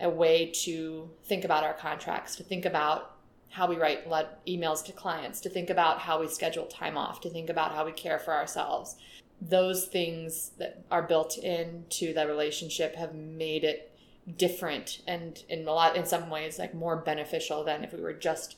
a 0.00 0.08
way 0.08 0.46
to 0.46 1.10
think 1.24 1.44
about 1.44 1.62
our 1.62 1.74
contracts 1.74 2.36
to 2.36 2.42
think 2.42 2.64
about 2.64 3.16
how 3.50 3.66
we 3.68 3.76
write 3.76 4.08
emails 4.46 4.82
to 4.86 4.92
clients 4.92 5.38
to 5.40 5.50
think 5.50 5.68
about 5.68 5.98
how 5.98 6.18
we 6.18 6.28
schedule 6.28 6.64
time 6.64 6.96
off 6.96 7.20
to 7.20 7.28
think 7.28 7.50
about 7.50 7.72
how 7.74 7.84
we 7.84 7.92
care 7.92 8.18
for 8.18 8.32
ourselves 8.32 8.96
those 9.40 9.86
things 9.86 10.50
that 10.58 10.84
are 10.90 11.02
built 11.02 11.38
into 11.38 12.12
the 12.12 12.26
relationship 12.26 12.94
have 12.96 13.14
made 13.14 13.64
it 13.64 13.90
different 14.36 15.00
and 15.06 15.42
in 15.48 15.66
a 15.66 15.72
lot 15.72 15.96
in 15.96 16.04
some 16.04 16.28
ways 16.28 16.58
like 16.58 16.74
more 16.74 16.96
beneficial 16.96 17.64
than 17.64 17.82
if 17.82 17.92
we 17.92 18.00
were 18.00 18.12
just 18.12 18.56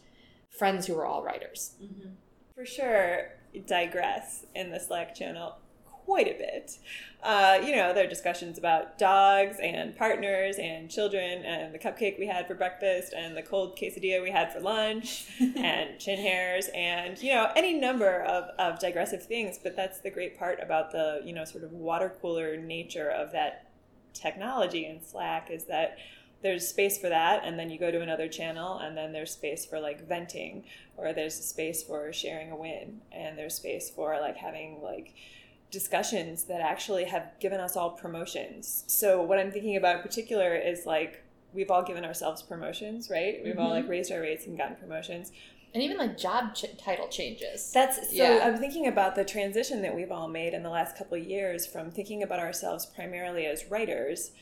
friends 0.51 0.87
who 0.87 0.95
were 0.95 1.07
all 1.07 1.23
writers. 1.23 1.75
Mm-hmm. 1.83 2.11
For 2.55 2.67
sure, 2.67 3.31
digress 3.67 4.45
in 4.55 4.71
the 4.71 4.81
Slack 4.81 5.15
channel 5.15 5.57
quite 6.05 6.27
a 6.27 6.39
bit. 6.39 6.79
Uh, 7.23 7.61
you 7.65 7.77
know, 7.77 7.95
there 7.95 8.05
are 8.05 8.09
discussions 8.09 8.59
about 8.59 8.99
dogs 8.99 9.57
and 9.63 9.97
partners 9.97 10.57
and 10.59 10.91
children 10.91 11.45
and 11.45 11.73
the 11.73 11.79
cupcake 11.79 12.19
we 12.19 12.27
had 12.27 12.49
for 12.49 12.55
breakfast 12.55 13.13
and 13.13 13.37
the 13.37 13.43
cold 13.43 13.77
quesadilla 13.77 14.21
we 14.21 14.31
had 14.31 14.53
for 14.53 14.61
lunch 14.61 15.27
and 15.57 15.99
chin 16.01 16.19
hairs 16.19 16.69
and, 16.75 17.23
you 17.23 17.33
know, 17.33 17.51
any 17.55 17.75
number 17.75 18.23
of, 18.23 18.45
of 18.59 18.81
digressive 18.81 19.25
things. 19.25 19.59
But 19.63 19.77
that's 19.77 20.01
the 20.01 20.11
great 20.11 20.37
part 20.39 20.59
about 20.61 20.91
the, 20.91 21.21
you 21.25 21.33
know, 21.33 21.45
sort 21.45 21.63
of 21.63 21.73
water 21.73 22.13
cooler 22.21 22.57
nature 22.57 23.09
of 23.09 23.31
that 23.33 23.69
technology 24.13 24.85
in 24.85 25.03
Slack 25.03 25.51
is 25.51 25.65
that 25.65 25.99
there's 26.43 26.67
space 26.67 26.99
for 26.99 27.09
that 27.09 27.45
and 27.45 27.59
then 27.59 27.71
you 27.71 27.79
go 27.79 27.91
to 27.91 28.01
another 28.01 28.29
channel 28.29 28.79
and 28.79 28.97
then 28.97 29.13
there's 29.13 29.31
space 29.31 29.65
for 29.65 29.79
like 29.79 30.07
venting 30.07 30.65
or 30.97 31.13
there's 31.13 31.35
space 31.35 31.83
for 31.83 32.13
sharing 32.13 32.51
a 32.51 32.57
win 32.57 33.01
and 33.13 33.39
there's 33.39 33.55
space 33.55 33.91
for 33.91 34.19
like 34.21 34.37
having 34.37 34.81
like 34.83 35.15
discussions 35.73 36.45
that 36.45 36.61
actually 36.61 37.05
have 37.05 37.33
given 37.41 37.59
us 37.59 37.77
all 37.77 37.91
promotions. 37.91 38.85
So 38.87 39.21
what 39.21 39.39
i'm 39.41 39.51
thinking 39.51 39.77
about 39.77 39.97
in 39.97 40.03
particular 40.03 40.55
is 40.55 40.87
like 40.87 41.25
we've 41.53 41.71
all 41.71 41.83
given 41.83 42.05
ourselves 42.05 42.43
promotions 42.43 43.11
right? 43.11 43.41
We've 43.45 43.59
all 43.59 43.71
like 43.71 43.89
raised 43.89 44.13
our 44.13 44.21
rates 44.21 44.47
and 44.47 44.57
gotten 44.57 44.77
promotions. 44.77 45.33
And 45.75 45.83
even 45.83 45.97
like 45.97 46.19
job 46.19 46.55
ch- 46.55 46.77
title 46.79 47.09
changes. 47.09 47.73
That's 47.73 47.97
so 47.97 48.15
Yeah. 48.15 48.41
I'm 48.45 48.59
thinking 48.59 48.87
about 48.87 49.15
the 49.15 49.25
transition 49.25 49.81
that 49.83 49.95
we've 49.97 50.13
all 50.13 50.29
made 50.29 50.53
in 50.53 50.63
the 50.63 50.71
last 50.71 50.97
couple 50.97 51.17
of 51.17 51.25
years 51.25 51.67
from 51.67 51.91
thinking 51.91 52.23
about 52.23 52.39
ourselves 52.39 52.85
primarily 52.85 53.47
as 53.47 53.65
writers 53.71 54.33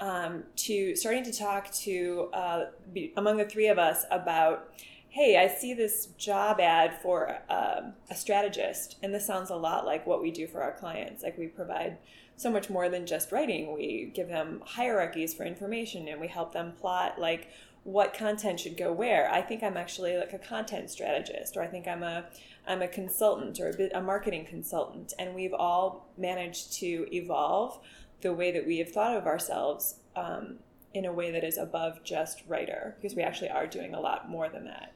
um, 0.00 0.44
to 0.56 0.96
starting 0.96 1.22
to 1.24 1.32
talk 1.32 1.70
to 1.72 2.28
uh, 2.32 2.64
be, 2.92 3.12
among 3.16 3.36
the 3.36 3.44
three 3.44 3.68
of 3.68 3.78
us 3.78 4.04
about 4.10 4.72
hey 5.10 5.36
i 5.36 5.46
see 5.48 5.74
this 5.74 6.06
job 6.16 6.60
ad 6.60 6.94
for 7.02 7.38
um, 7.48 7.92
a 8.10 8.14
strategist 8.14 8.96
and 9.02 9.12
this 9.14 9.26
sounds 9.26 9.50
a 9.50 9.56
lot 9.56 9.84
like 9.84 10.06
what 10.06 10.22
we 10.22 10.30
do 10.30 10.46
for 10.46 10.62
our 10.62 10.72
clients. 10.72 11.22
Like 11.22 11.38
we 11.38 11.46
provide 11.46 11.98
so 12.36 12.50
much 12.50 12.70
more 12.70 12.88
than 12.88 13.06
just 13.06 13.32
writing. 13.32 13.74
We 13.74 14.10
give 14.14 14.28
them 14.28 14.62
hierarchies 14.64 15.34
for 15.34 15.44
information 15.44 16.08
and 16.08 16.20
we 16.20 16.28
help 16.28 16.52
them 16.52 16.72
plot 16.80 17.20
like 17.20 17.48
what 17.84 18.14
content 18.14 18.60
should 18.60 18.76
go 18.76 18.92
where. 18.92 19.30
I 19.32 19.42
think 19.42 19.62
i'm 19.62 19.76
actually 19.76 20.16
like 20.16 20.32
a 20.32 20.38
content 20.38 20.90
strategist 20.90 21.56
or 21.56 21.62
i 21.62 21.66
think 21.66 21.88
i'm 21.88 22.02
a 22.02 22.24
i'm 22.66 22.82
a 22.82 22.88
consultant 22.88 23.58
or 23.58 23.68
a, 23.68 23.98
a 23.98 24.02
marketing 24.02 24.44
consultant 24.44 25.12
and 25.18 25.34
we've 25.34 25.54
all 25.54 26.08
managed 26.16 26.72
to 26.74 27.06
evolve 27.12 27.78
the 28.20 28.34
way 28.34 28.52
that 28.52 28.66
we 28.66 28.78
have 28.78 28.90
thought 28.90 29.16
of 29.16 29.26
ourselves 29.26 29.96
um, 30.14 30.58
in 30.94 31.04
a 31.04 31.12
way 31.12 31.30
that 31.30 31.44
is 31.44 31.58
above 31.58 32.02
just 32.04 32.42
writer 32.48 32.96
because 33.00 33.16
we 33.16 33.22
actually 33.22 33.50
are 33.50 33.66
doing 33.66 33.94
a 33.94 34.00
lot 34.00 34.28
more 34.28 34.48
than 34.48 34.64
that. 34.64 34.92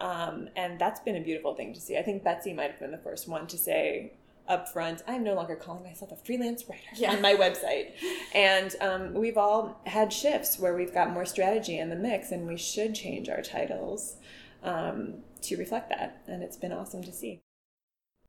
Um, 0.00 0.48
and 0.56 0.78
that's 0.78 1.00
been 1.00 1.16
a 1.16 1.20
beautiful 1.20 1.54
thing 1.54 1.74
to 1.74 1.80
see. 1.80 1.96
I 1.96 2.02
think 2.02 2.22
betsy 2.22 2.52
might 2.52 2.70
have 2.70 2.80
been 2.80 2.92
the 2.92 2.98
first 2.98 3.28
one 3.28 3.46
to 3.48 3.58
say 3.58 4.12
up 4.48 4.66
front 4.66 5.02
i'm 5.06 5.22
no 5.22 5.34
longer 5.34 5.54
calling 5.54 5.84
myself 5.84 6.10
a 6.10 6.16
freelance 6.16 6.64
writer 6.68 7.12
on 7.12 7.20
my 7.20 7.34
website. 7.34 7.90
And 8.34 8.74
um, 8.80 9.14
we've 9.14 9.36
all 9.36 9.80
had 9.84 10.12
shifts 10.12 10.58
where 10.58 10.74
we've 10.74 10.94
got 10.94 11.10
more 11.10 11.26
strategy 11.26 11.78
in 11.78 11.90
the 11.90 11.96
mix 11.96 12.30
and 12.32 12.46
we 12.46 12.56
should 12.56 12.94
change 12.94 13.28
our 13.28 13.42
titles 13.42 14.16
um, 14.62 15.16
to 15.42 15.56
reflect 15.56 15.90
that. 15.90 16.22
And 16.26 16.42
it's 16.42 16.56
been 16.56 16.72
awesome 16.72 17.02
to 17.04 17.12
see. 17.12 17.40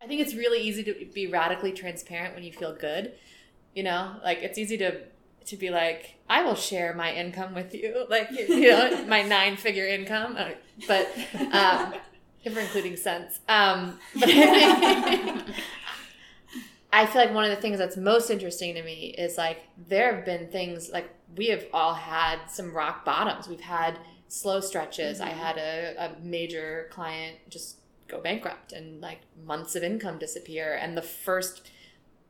I 0.01 0.07
think 0.07 0.21
it's 0.21 0.35
really 0.35 0.61
easy 0.61 0.83
to 0.83 1.07
be 1.13 1.27
radically 1.27 1.71
transparent 1.71 2.35
when 2.35 2.43
you 2.43 2.53
feel 2.53 2.73
good. 2.73 3.13
You 3.73 3.83
know, 3.83 4.15
like 4.23 4.39
it's 4.39 4.57
easy 4.57 4.77
to 4.77 5.01
to 5.49 5.57
be 5.57 5.69
like, 5.69 6.15
I 6.29 6.43
will 6.43 6.55
share 6.55 6.93
my 6.93 7.13
income 7.13 7.53
with 7.53 7.73
you, 7.73 8.05
like 8.09 8.29
you 8.31 8.71
know, 8.71 9.05
my 9.05 9.21
nine 9.21 9.57
figure 9.57 9.87
income, 9.87 10.35
Uh, 10.37 10.51
but 10.87 11.07
um, 11.51 11.93
if 12.43 12.55
we're 12.55 12.61
including 12.61 12.95
cents. 12.95 13.39
Um, 13.49 13.99
but 14.19 14.29
I 16.91 17.05
feel 17.05 17.21
like 17.21 17.33
one 17.33 17.43
of 17.43 17.51
the 17.51 17.61
things 17.61 17.77
that's 17.77 17.97
most 17.97 18.29
interesting 18.29 18.73
to 18.75 18.83
me 18.83 19.13
is 19.17 19.37
like 19.37 19.63
there 19.87 20.15
have 20.15 20.25
been 20.25 20.47
things 20.47 20.89
like 20.91 21.09
we 21.35 21.47
have 21.47 21.65
all 21.73 21.93
had 21.93 22.47
some 22.47 22.73
rock 22.73 23.05
bottoms. 23.05 23.47
We've 23.47 23.59
had 23.61 23.99
slow 24.27 24.59
stretches. 24.59 25.21
I 25.21 25.29
had 25.29 25.57
a, 25.57 25.95
a 25.97 26.19
major 26.23 26.87
client 26.91 27.37
just 27.49 27.77
go 28.07 28.19
bankrupt 28.19 28.71
and 28.71 29.01
like 29.01 29.19
months 29.45 29.75
of 29.75 29.83
income 29.83 30.17
disappear. 30.17 30.73
And 30.81 30.97
the 30.97 31.01
first, 31.01 31.69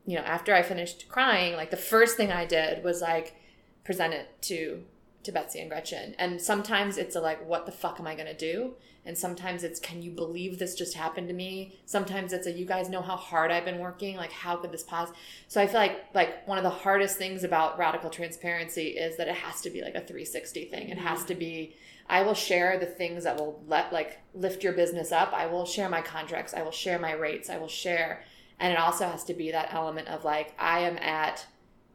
you 0.06 0.16
know, 0.16 0.22
after 0.22 0.54
I 0.54 0.62
finished 0.62 1.08
crying, 1.08 1.54
like 1.54 1.70
the 1.70 1.76
first 1.76 2.16
thing 2.16 2.32
I 2.32 2.46
did 2.46 2.82
was 2.84 3.00
like 3.00 3.36
present 3.84 4.14
it 4.14 4.28
to 4.42 4.84
to 5.22 5.32
Betsy 5.32 5.60
and 5.60 5.68
Gretchen. 5.68 6.14
And 6.18 6.40
sometimes 6.40 6.96
it's 6.96 7.14
a 7.14 7.20
like, 7.20 7.46
what 7.46 7.66
the 7.66 7.72
fuck 7.72 8.00
am 8.00 8.06
I 8.06 8.14
gonna 8.14 8.32
do? 8.32 8.74
And 9.04 9.16
sometimes 9.16 9.64
it's, 9.64 9.80
can 9.80 10.02
you 10.02 10.10
believe 10.10 10.58
this 10.58 10.74
just 10.74 10.94
happened 10.94 11.28
to 11.28 11.34
me? 11.34 11.78
Sometimes 11.86 12.32
it's 12.32 12.46
a, 12.46 12.52
you 12.52 12.66
guys 12.66 12.90
know 12.90 13.00
how 13.00 13.16
hard 13.16 13.50
I've 13.50 13.64
been 13.64 13.78
working. 13.78 14.16
Like, 14.16 14.32
how 14.32 14.56
could 14.56 14.72
this 14.72 14.82
pass? 14.82 15.10
So 15.48 15.60
I 15.60 15.66
feel 15.66 15.80
like 15.80 16.04
like 16.14 16.46
one 16.46 16.58
of 16.58 16.64
the 16.64 16.70
hardest 16.70 17.16
things 17.16 17.42
about 17.42 17.78
radical 17.78 18.10
transparency 18.10 18.88
is 18.88 19.16
that 19.16 19.28
it 19.28 19.36
has 19.36 19.62
to 19.62 19.70
be 19.70 19.80
like 19.80 19.94
a 19.94 20.00
360 20.00 20.66
thing. 20.66 20.88
It 20.90 20.98
has 20.98 21.24
to 21.24 21.32
mm-hmm. 21.32 21.40
be. 21.40 21.76
I 22.08 22.22
will 22.22 22.34
share 22.34 22.76
the 22.78 22.86
things 22.86 23.24
that 23.24 23.36
will 23.36 23.62
let 23.68 23.92
like 23.92 24.18
lift 24.34 24.64
your 24.64 24.72
business 24.72 25.12
up. 25.12 25.32
I 25.32 25.46
will 25.46 25.64
share 25.64 25.88
my 25.88 26.02
contracts. 26.02 26.52
I 26.52 26.62
will 26.62 26.72
share 26.72 26.98
my 26.98 27.12
rates. 27.12 27.48
I 27.48 27.56
will 27.56 27.68
share, 27.68 28.24
and 28.60 28.72
it 28.72 28.78
also 28.78 29.06
has 29.06 29.24
to 29.24 29.34
be 29.34 29.50
that 29.50 29.72
element 29.72 30.08
of 30.08 30.24
like 30.24 30.54
I 30.58 30.80
am 30.80 30.98
at 30.98 31.46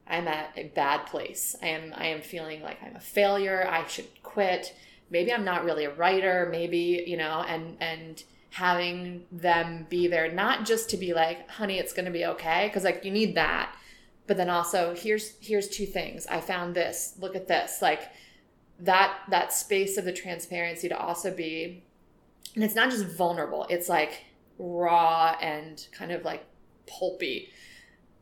I'm 0.07 0.27
at 0.27 0.51
a 0.55 0.63
bad 0.63 1.05
place. 1.05 1.55
I 1.61 1.67
am 1.67 1.93
I 1.95 2.07
am 2.07 2.21
feeling 2.21 2.61
like 2.61 2.77
I'm 2.83 2.95
a 2.95 2.99
failure. 2.99 3.67
I 3.69 3.85
should 3.87 4.07
quit. 4.23 4.75
Maybe 5.09 5.31
I'm 5.31 5.45
not 5.45 5.63
really 5.63 5.85
a 5.85 5.93
writer. 5.93 6.47
Maybe, 6.51 7.03
you 7.07 7.17
know, 7.17 7.45
and 7.47 7.77
and 7.79 8.23
having 8.51 9.25
them 9.31 9.85
be 9.89 10.07
there 10.07 10.31
not 10.31 10.65
just 10.65 10.89
to 10.89 10.97
be 10.97 11.13
like, 11.13 11.49
"Honey, 11.49 11.77
it's 11.77 11.93
going 11.93 12.05
to 12.05 12.11
be 12.11 12.25
okay," 12.25 12.69
cuz 12.73 12.83
like 12.83 13.05
you 13.05 13.11
need 13.11 13.35
that. 13.35 13.75
But 14.27 14.37
then 14.37 14.49
also, 14.49 14.95
here's 14.95 15.33
here's 15.39 15.69
two 15.69 15.85
things. 15.85 16.25
I 16.27 16.41
found 16.41 16.75
this. 16.75 17.13
Look 17.19 17.35
at 17.35 17.47
this. 17.47 17.81
Like 17.81 18.09
that 18.79 19.19
that 19.29 19.53
space 19.53 19.97
of 19.97 20.05
the 20.05 20.11
transparency 20.11 20.89
to 20.89 20.97
also 20.97 21.33
be 21.33 21.83
and 22.55 22.63
it's 22.63 22.75
not 22.75 22.89
just 22.89 23.05
vulnerable 23.05 23.65
it's 23.69 23.87
like 23.87 24.25
raw 24.57 25.35
and 25.41 25.87
kind 25.93 26.11
of 26.11 26.23
like 26.23 26.45
pulpy. 26.87 27.49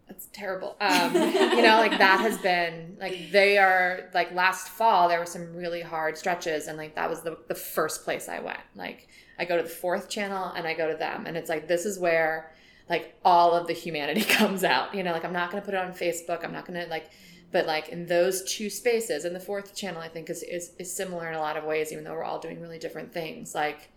That's 0.08 0.28
terrible. 0.34 0.76
Um 0.82 1.14
you 1.14 1.62
know 1.62 1.78
like 1.78 1.98
that 1.98 2.20
has 2.20 2.38
been 2.40 2.98
like 3.00 3.32
they 3.32 3.58
are 3.58 4.10
like 4.14 4.34
last 4.34 4.68
fall 4.68 5.08
there 5.08 5.20
were 5.20 5.26
some 5.26 5.56
really 5.56 5.82
hard 5.82 6.18
stretches 6.18 6.68
and 6.68 6.78
like 6.78 6.96
that 6.96 7.10
was 7.10 7.22
the, 7.22 7.38
the 7.48 7.56
first 7.56 8.04
place 8.04 8.28
i 8.28 8.40
went. 8.40 8.60
Like 8.76 9.08
i 9.40 9.46
go 9.46 9.58
to 9.58 9.64
the 9.64 9.70
Forth 9.70 10.10
channel 10.10 10.52
and 10.54 10.68
i 10.68 10.74
go 10.74 10.92
to 10.92 10.98
them 10.98 11.26
and 11.26 11.38
it's 11.38 11.50
like 11.50 11.68
this 11.68 11.86
is 11.86 11.98
where 12.00 12.52
like 12.90 13.16
all 13.24 13.54
of 13.54 13.68
the 13.68 13.74
humanity 13.74 14.22
comes 14.40 14.64
out. 14.64 14.94
You 14.94 15.04
know 15.04 15.14
like 15.14 15.26
i'm 15.26 15.34
not 15.34 15.52
going 15.52 15.62
to 15.62 15.66
put 15.66 15.74
it 15.74 15.80
on 15.80 15.94
facebook 15.94 16.44
i'm 16.44 16.54
not 16.54 16.66
going 16.66 16.80
to 16.80 16.90
like 16.90 17.10
but 17.52 17.66
like 17.66 17.90
in 17.90 18.08
those 18.08 18.44
two 18.52 18.70
spaces 18.70 19.26
and 19.26 19.36
the 19.36 19.40
Forth 19.40 19.76
channel 19.76 20.02
i 20.02 20.08
think 20.08 20.30
is, 20.30 20.44
is 20.44 20.72
is 20.80 20.92
similar 20.94 21.28
in 21.30 21.36
a 21.36 21.40
lot 21.40 21.56
of 21.56 21.64
ways 21.64 21.92
even 21.92 22.04
though 22.04 22.14
we're 22.14 22.24
all 22.24 22.40
doing 22.40 22.60
really 22.62 22.80
different 22.80 23.14
things. 23.14 23.56
Like 23.56 23.90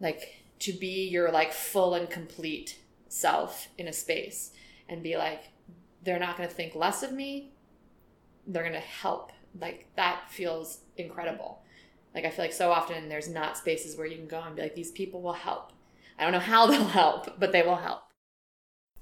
like 0.00 0.42
to 0.60 0.72
be 0.72 1.08
your 1.08 1.30
like 1.30 1.52
full 1.52 1.94
and 1.94 2.08
complete 2.08 2.78
self 3.08 3.68
in 3.78 3.88
a 3.88 3.92
space 3.92 4.50
and 4.88 5.02
be 5.02 5.16
like 5.16 5.44
they're 6.02 6.18
not 6.18 6.36
going 6.36 6.48
to 6.48 6.54
think 6.54 6.74
less 6.74 7.02
of 7.02 7.12
me. 7.12 7.52
They're 8.46 8.62
going 8.62 8.72
to 8.74 8.80
help. 8.80 9.32
Like 9.60 9.88
that 9.96 10.30
feels 10.30 10.80
incredible. 10.96 11.62
Like 12.14 12.24
i 12.24 12.30
feel 12.30 12.44
like 12.46 12.52
so 12.52 12.70
often 12.70 13.08
there's 13.08 13.28
not 13.28 13.58
spaces 13.58 13.96
where 13.96 14.06
you 14.06 14.16
can 14.16 14.26
go 14.26 14.40
and 14.40 14.56
be 14.56 14.62
like 14.62 14.74
these 14.74 14.90
people 14.90 15.20
will 15.22 15.32
help. 15.34 15.72
I 16.18 16.22
don't 16.22 16.32
know 16.32 16.38
how 16.38 16.66
they'll 16.70 16.84
help 16.84 17.38
but 17.38 17.52
they 17.52 17.62
will 17.62 17.76
help. 17.76 18.02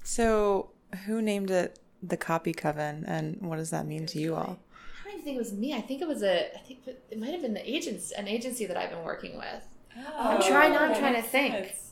So, 0.03 0.71
who 1.05 1.21
named 1.21 1.49
it 1.49 1.79
the 2.03 2.17
Copy 2.17 2.53
Coven, 2.53 3.03
and 3.07 3.41
what 3.41 3.55
does 3.55 3.71
that 3.71 3.87
mean 3.87 4.05
to 4.07 4.19
you 4.19 4.35
all? 4.35 4.59
i 5.03 5.07
don't 5.09 5.13
even 5.13 5.23
think 5.25 5.35
it 5.35 5.39
was 5.39 5.53
me. 5.53 5.73
I 5.73 5.81
think 5.81 6.01
it 6.01 6.07
was 6.07 6.21
a 6.23 6.55
i 6.55 6.59
think 6.59 6.79
it 6.87 7.19
might 7.19 7.31
have 7.31 7.41
been 7.41 7.53
the 7.53 7.69
agents 7.69 8.11
an 8.11 8.27
agency 8.27 8.65
that 8.65 8.77
i've 8.77 8.89
been 8.89 9.03
working 9.03 9.37
with. 9.37 9.67
Oh. 9.97 10.13
I'm 10.17 10.41
trying- 10.41 10.73
now 10.73 10.79
I'm 10.85 10.95
trying 10.95 11.15
to 11.15 11.21
think. 11.21 11.53
sense. 11.53 11.84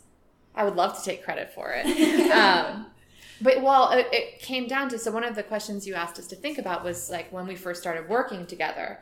I 0.55 0.63
would 0.63 0.75
love 0.75 0.97
to 0.97 1.03
take 1.03 1.23
credit 1.23 1.53
for 1.53 1.73
it. 1.75 1.85
um, 2.31 2.87
but 3.41 3.61
well, 3.61 3.91
it, 3.91 4.07
it 4.11 4.39
came 4.39 4.67
down 4.67 4.89
to 4.89 4.97
so 4.97 5.11
one 5.11 5.23
of 5.23 5.35
the 5.35 5.43
questions 5.43 5.87
you 5.87 5.95
asked 5.95 6.19
us 6.19 6.27
to 6.27 6.35
think 6.35 6.57
about 6.57 6.83
was 6.83 7.09
like 7.09 7.31
when 7.31 7.47
we 7.47 7.55
first 7.55 7.81
started 7.81 8.07
working 8.07 8.45
together, 8.45 8.99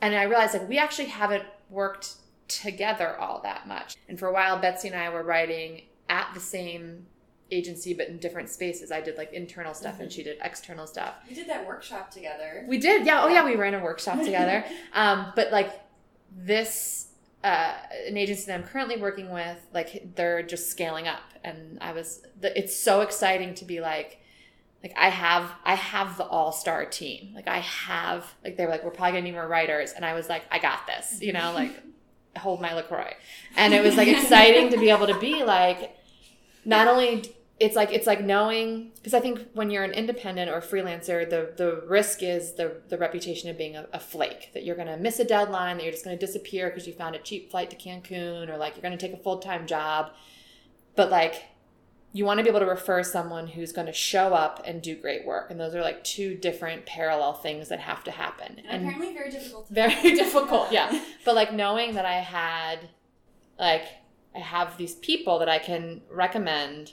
and 0.00 0.14
I 0.14 0.24
realized 0.24 0.54
like 0.54 0.68
we 0.68 0.78
actually 0.78 1.08
haven't 1.08 1.44
worked 1.70 2.14
together 2.48 3.16
all 3.18 3.40
that 3.42 3.66
much. 3.66 3.96
And 4.08 4.18
for 4.18 4.28
a 4.28 4.32
while, 4.32 4.58
Betsy 4.58 4.88
and 4.88 4.96
I 4.96 5.08
were 5.08 5.22
writing 5.22 5.82
at 6.08 6.30
the 6.34 6.40
same 6.40 7.06
agency 7.50 7.94
but 7.94 8.08
in 8.08 8.18
different 8.18 8.48
spaces. 8.48 8.90
I 8.90 9.00
did 9.00 9.16
like 9.16 9.32
internal 9.32 9.74
stuff 9.74 10.00
and 10.00 10.10
she 10.10 10.22
did 10.22 10.38
external 10.42 10.86
stuff. 10.86 11.14
We 11.28 11.34
did 11.34 11.48
that 11.48 11.66
workshop 11.66 12.10
together. 12.10 12.64
We 12.68 12.78
did, 12.78 13.06
yeah. 13.06 13.22
Oh, 13.22 13.28
yeah. 13.28 13.44
We 13.44 13.56
ran 13.56 13.74
a 13.74 13.82
workshop 13.82 14.18
together. 14.22 14.64
Um, 14.92 15.32
but 15.36 15.52
like 15.52 15.72
this, 16.34 17.05
uh, 17.46 17.74
an 18.08 18.16
agency 18.16 18.46
that 18.46 18.54
I'm 18.54 18.64
currently 18.64 18.96
working 18.96 19.30
with, 19.30 19.56
like 19.72 20.16
they're 20.16 20.42
just 20.42 20.68
scaling 20.68 21.06
up, 21.06 21.22
and 21.44 21.78
I 21.80 21.92
was. 21.92 22.26
The, 22.40 22.58
it's 22.58 22.76
so 22.76 23.02
exciting 23.02 23.54
to 23.54 23.64
be 23.64 23.80
like, 23.80 24.20
like 24.82 24.92
I 24.96 25.10
have, 25.10 25.52
I 25.64 25.76
have 25.76 26.16
the 26.16 26.24
all 26.24 26.50
star 26.50 26.84
team. 26.86 27.30
Like 27.36 27.46
I 27.46 27.58
have, 27.58 28.34
like 28.42 28.56
they 28.56 28.64
were 28.64 28.72
like, 28.72 28.82
we're 28.82 28.90
probably 28.90 29.12
gonna 29.12 29.22
need 29.22 29.34
more 29.34 29.46
writers, 29.46 29.92
and 29.92 30.04
I 30.04 30.14
was 30.14 30.28
like, 30.28 30.42
I 30.50 30.58
got 30.58 30.88
this. 30.88 31.22
You 31.22 31.34
know, 31.34 31.52
like 31.52 31.70
hold 32.36 32.60
my 32.60 32.74
Lacroix, 32.74 33.14
and 33.56 33.72
it 33.72 33.80
was 33.80 33.96
like 33.96 34.08
exciting 34.08 34.70
to 34.70 34.76
be 34.76 34.90
able 34.90 35.06
to 35.06 35.18
be 35.20 35.44
like, 35.44 35.96
not 36.64 36.88
only 36.88 37.35
it's 37.58 37.74
like 37.74 37.90
it's 37.90 38.06
like 38.06 38.22
knowing 38.22 38.92
because 38.96 39.14
I 39.14 39.20
think 39.20 39.48
when 39.54 39.70
you're 39.70 39.84
an 39.84 39.92
independent 39.92 40.50
or 40.50 40.60
freelancer, 40.60 41.28
the 41.28 41.52
the 41.56 41.86
risk 41.86 42.22
is 42.22 42.54
the 42.54 42.82
the 42.88 42.98
reputation 42.98 43.48
of 43.48 43.56
being 43.56 43.76
a, 43.76 43.86
a 43.94 44.00
flake 44.00 44.50
that 44.52 44.64
you're 44.64 44.76
going 44.76 44.88
to 44.88 44.96
miss 44.98 45.18
a 45.18 45.24
deadline, 45.24 45.78
that 45.78 45.82
you're 45.82 45.92
just 45.92 46.04
going 46.04 46.18
to 46.18 46.26
disappear 46.26 46.68
because 46.68 46.86
you 46.86 46.92
found 46.92 47.14
a 47.14 47.18
cheap 47.18 47.50
flight 47.50 47.70
to 47.70 47.76
Cancun, 47.76 48.50
or 48.50 48.58
like 48.58 48.74
you're 48.74 48.82
going 48.82 48.96
to 48.96 49.06
take 49.06 49.18
a 49.18 49.22
full 49.22 49.38
time 49.38 49.66
job. 49.66 50.10
But 50.96 51.10
like 51.10 51.44
you 52.12 52.24
want 52.24 52.38
to 52.38 52.44
be 52.44 52.50
able 52.50 52.60
to 52.60 52.66
refer 52.66 53.02
someone 53.02 53.46
who's 53.46 53.72
going 53.72 53.86
to 53.86 53.92
show 53.92 54.34
up 54.34 54.62
and 54.66 54.82
do 54.82 54.94
great 54.94 55.24
work, 55.24 55.50
and 55.50 55.58
those 55.58 55.74
are 55.74 55.82
like 55.82 56.04
two 56.04 56.34
different 56.34 56.84
parallel 56.84 57.32
things 57.32 57.70
that 57.70 57.80
have 57.80 58.04
to 58.04 58.10
happen. 58.10 58.60
And 58.68 58.82
apparently 58.82 59.14
very 59.14 59.30
difficult 59.30 59.68
to 59.68 59.74
very 59.74 60.14
difficult 60.14 60.72
yeah 60.72 61.02
but 61.24 61.34
like 61.34 61.52
knowing 61.52 61.94
that 61.94 62.04
i 62.04 62.16
had 62.16 62.88
like 63.58 63.84
i 64.34 64.38
have 64.38 64.76
these 64.76 64.94
people 64.96 65.38
that 65.38 65.48
i 65.48 65.58
can 65.58 66.02
recommend 66.10 66.92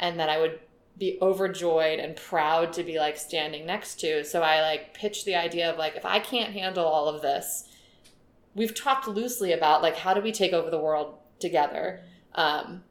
and 0.00 0.18
that 0.18 0.28
i 0.28 0.38
would 0.38 0.58
be 0.98 1.16
overjoyed 1.22 1.98
and 2.00 2.16
proud 2.16 2.74
to 2.74 2.82
be 2.82 2.98
like 2.98 3.16
standing 3.16 3.64
next 3.64 4.00
to. 4.00 4.22
So 4.22 4.42
i 4.42 4.60
like 4.60 4.92
pitched 4.92 5.24
the 5.24 5.36
idea 5.36 5.70
of 5.70 5.78
like 5.78 5.96
if 5.96 6.04
i 6.04 6.18
can't 6.18 6.52
handle 6.52 6.84
all 6.84 7.08
of 7.08 7.22
this 7.22 7.68
we've 8.54 8.74
talked 8.74 9.06
loosely 9.06 9.52
about 9.52 9.80
like 9.80 9.96
how 9.96 10.12
do 10.12 10.20
we 10.20 10.32
take 10.32 10.52
over 10.52 10.70
the 10.70 10.78
world 10.78 11.14
together? 11.38 12.00
Um, 12.34 12.82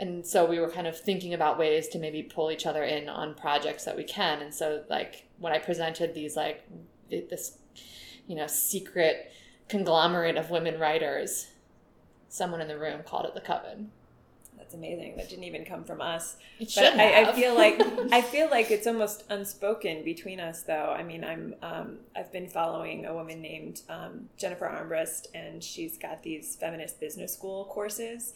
and 0.00 0.26
so 0.26 0.46
we 0.46 0.58
were 0.58 0.70
kind 0.70 0.86
of 0.86 0.98
thinking 0.98 1.34
about 1.34 1.58
ways 1.58 1.86
to 1.88 1.98
maybe 1.98 2.22
pull 2.22 2.50
each 2.50 2.64
other 2.64 2.82
in 2.82 3.08
on 3.08 3.34
projects 3.34 3.84
that 3.84 3.96
we 3.96 4.04
can. 4.04 4.40
And 4.40 4.52
so 4.52 4.82
like 4.88 5.26
when 5.40 5.52
i 5.52 5.58
presented 5.58 6.14
these 6.14 6.36
like 6.36 6.62
this 7.08 7.58
you 8.28 8.36
know 8.36 8.46
secret 8.46 9.32
conglomerate 9.68 10.36
of 10.36 10.50
women 10.50 10.78
writers 10.78 11.48
someone 12.28 12.60
in 12.60 12.68
the 12.68 12.78
room 12.78 13.00
called 13.04 13.26
it 13.26 13.34
the 13.34 13.40
coven 13.40 13.90
That's 14.70 14.78
amazing. 14.78 15.16
That 15.16 15.28
didn't 15.28 15.44
even 15.44 15.64
come 15.64 15.82
from 15.82 16.00
us. 16.00 16.36
it 16.60 16.72
But 16.76 16.94
I, 16.94 17.22
I 17.22 17.32
feel 17.32 17.56
like 17.56 17.80
I 18.12 18.22
feel 18.22 18.48
like 18.48 18.70
it's 18.70 18.86
almost 18.86 19.24
unspoken 19.28 20.04
between 20.04 20.38
us, 20.38 20.62
though. 20.62 20.94
I 20.96 21.02
mean, 21.02 21.24
I'm 21.24 21.56
um, 21.60 21.98
I've 22.14 22.30
been 22.30 22.46
following 22.48 23.04
a 23.04 23.12
woman 23.12 23.42
named 23.42 23.82
um, 23.88 24.28
Jennifer 24.36 24.66
Armbrust, 24.66 25.26
and 25.34 25.64
she's 25.64 25.98
got 25.98 26.22
these 26.22 26.54
feminist 26.54 27.00
business 27.00 27.32
school 27.32 27.64
courses, 27.64 28.32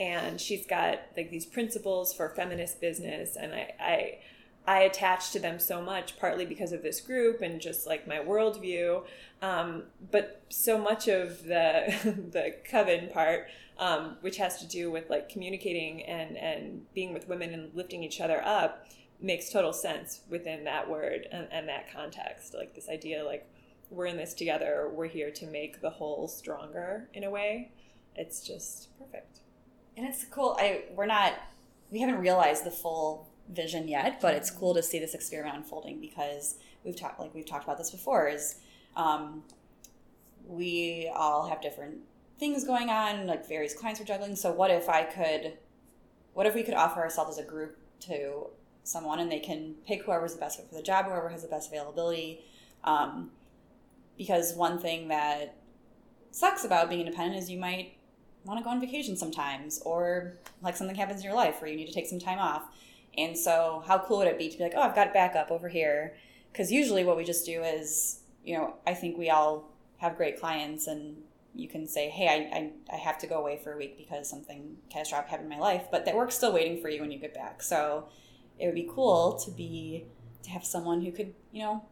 and 0.00 0.40
she's 0.40 0.66
got 0.66 1.00
like 1.18 1.30
these 1.30 1.44
principles 1.44 2.14
for 2.14 2.30
feminist 2.30 2.80
business, 2.80 3.36
and 3.36 3.52
I. 3.52 3.74
I 3.78 4.18
I 4.66 4.78
attach 4.78 5.32
to 5.32 5.38
them 5.38 5.58
so 5.58 5.82
much, 5.82 6.18
partly 6.18 6.46
because 6.46 6.72
of 6.72 6.82
this 6.82 6.98
group 7.02 7.42
and 7.42 7.60
just 7.60 7.86
like 7.86 8.06
my 8.06 8.16
worldview. 8.16 9.02
Um, 9.42 9.82
but 10.10 10.40
so 10.48 10.78
much 10.78 11.06
of 11.06 11.44
the 11.44 11.92
the 12.32 12.54
coven 12.64 13.10
part 13.10 13.48
um, 13.78 14.16
which 14.20 14.36
has 14.36 14.58
to 14.60 14.66
do 14.66 14.90
with 14.90 15.10
like 15.10 15.28
communicating 15.28 16.02
and 16.04 16.36
and 16.36 16.92
being 16.94 17.12
with 17.12 17.28
women 17.28 17.52
and 17.54 17.74
lifting 17.74 18.02
each 18.02 18.20
other 18.20 18.42
up 18.44 18.86
makes 19.20 19.50
total 19.50 19.72
sense 19.72 20.20
within 20.28 20.64
that 20.64 20.88
word 20.88 21.26
and, 21.32 21.48
and 21.50 21.68
that 21.68 21.92
context 21.92 22.54
like 22.54 22.74
this 22.74 22.88
idea 22.88 23.24
like 23.24 23.46
we're 23.90 24.06
in 24.06 24.16
this 24.16 24.34
together 24.34 24.90
we're 24.92 25.08
here 25.08 25.30
to 25.30 25.46
make 25.46 25.80
the 25.80 25.90
whole 25.90 26.28
stronger 26.28 27.08
in 27.14 27.24
a 27.24 27.30
way 27.30 27.70
it's 28.16 28.46
just 28.46 28.96
perfect 28.98 29.40
And 29.96 30.06
it's 30.06 30.24
cool. 30.24 30.56
I 30.58 30.84
we're 30.94 31.06
not 31.06 31.34
we 31.90 32.00
haven't 32.00 32.18
realized 32.20 32.64
the 32.64 32.70
full 32.70 33.28
vision 33.50 33.88
yet, 33.88 34.20
but 34.20 34.34
it's 34.34 34.50
cool 34.50 34.74
to 34.74 34.82
see 34.82 34.98
this 34.98 35.14
experiment 35.14 35.56
unfolding 35.56 36.00
because 36.00 36.56
we've 36.84 36.96
talked 36.96 37.20
like 37.20 37.34
we've 37.34 37.46
talked 37.46 37.64
about 37.64 37.78
this 37.78 37.90
before. 37.90 38.28
Is 38.28 38.56
um, 38.96 39.42
we 40.46 41.10
all 41.14 41.46
have 41.48 41.60
different 41.62 41.96
things 42.38 42.64
going 42.64 42.90
on, 42.90 43.26
like 43.26 43.48
various 43.48 43.74
clients 43.74 44.00
we're 44.00 44.06
juggling. 44.06 44.36
So 44.36 44.52
what 44.52 44.70
if 44.70 44.88
I 44.88 45.04
could, 45.04 45.58
what 46.32 46.46
if 46.46 46.54
we 46.54 46.62
could 46.62 46.74
offer 46.74 47.00
ourselves 47.00 47.38
as 47.38 47.44
a 47.44 47.48
group 47.48 47.78
to 48.00 48.46
someone 48.82 49.18
and 49.18 49.30
they 49.30 49.40
can 49.40 49.74
pick 49.86 50.04
whoever's 50.04 50.34
the 50.34 50.40
best 50.40 50.58
fit 50.58 50.68
for 50.68 50.74
the 50.74 50.82
job, 50.82 51.06
whoever 51.06 51.28
has 51.28 51.42
the 51.42 51.48
best 51.48 51.70
availability. 51.70 52.44
Um, 52.84 53.30
because 54.16 54.54
one 54.54 54.78
thing 54.78 55.08
that 55.08 55.56
sucks 56.30 56.64
about 56.64 56.88
being 56.88 57.00
independent 57.00 57.42
is 57.42 57.50
you 57.50 57.58
might 57.58 57.96
want 58.44 58.58
to 58.58 58.64
go 58.64 58.70
on 58.70 58.80
vacation 58.80 59.16
sometimes 59.16 59.80
or 59.84 60.34
like 60.62 60.76
something 60.76 60.96
happens 60.96 61.20
in 61.20 61.24
your 61.24 61.34
life 61.34 61.60
where 61.60 61.70
you 61.70 61.76
need 61.76 61.86
to 61.86 61.92
take 61.92 62.06
some 62.06 62.18
time 62.18 62.38
off 62.38 62.64
and 63.16 63.36
so 63.36 63.82
how 63.86 63.98
cool 63.98 64.18
would 64.18 64.28
it 64.28 64.38
be 64.38 64.48
to 64.48 64.58
be 64.58 64.64
like 64.64 64.74
oh 64.76 64.82
i've 64.82 64.94
got 64.94 65.14
backup 65.14 65.50
over 65.50 65.68
here 65.68 66.14
because 66.52 66.70
usually 66.70 67.04
what 67.04 67.16
we 67.16 67.24
just 67.24 67.46
do 67.46 67.62
is 67.62 68.20
you 68.44 68.56
know 68.56 68.74
i 68.86 68.92
think 68.92 69.16
we 69.16 69.30
all 69.30 69.70
have 69.98 70.16
great 70.16 70.38
clients 70.38 70.86
and 70.86 71.16
you 71.54 71.68
can 71.68 71.86
say 71.86 72.08
hey 72.08 72.28
I, 72.28 72.56
I, 72.58 72.70
I 72.92 72.96
have 72.96 73.18
to 73.18 73.26
go 73.26 73.38
away 73.38 73.60
for 73.62 73.72
a 73.72 73.76
week 73.76 73.96
because 73.96 74.28
something 74.28 74.76
catastrophic 74.90 75.30
happened 75.30 75.52
in 75.52 75.58
my 75.58 75.62
life 75.62 75.84
but 75.90 76.04
that 76.04 76.14
work's 76.16 76.34
still 76.36 76.52
waiting 76.52 76.80
for 76.82 76.88
you 76.88 77.00
when 77.00 77.10
you 77.12 77.18
get 77.18 77.32
back. 77.34 77.62
So 77.62 78.08
it 78.58 78.66
would 78.66 78.74
be 78.74 78.88
cool 78.92 79.34
to 79.44 79.50
be 79.50 80.04
to 80.42 80.50
have 80.50 80.64
someone 80.64 81.00
who 81.02 81.12
could 81.12 81.32
you 81.52 81.62
know 81.62 81.84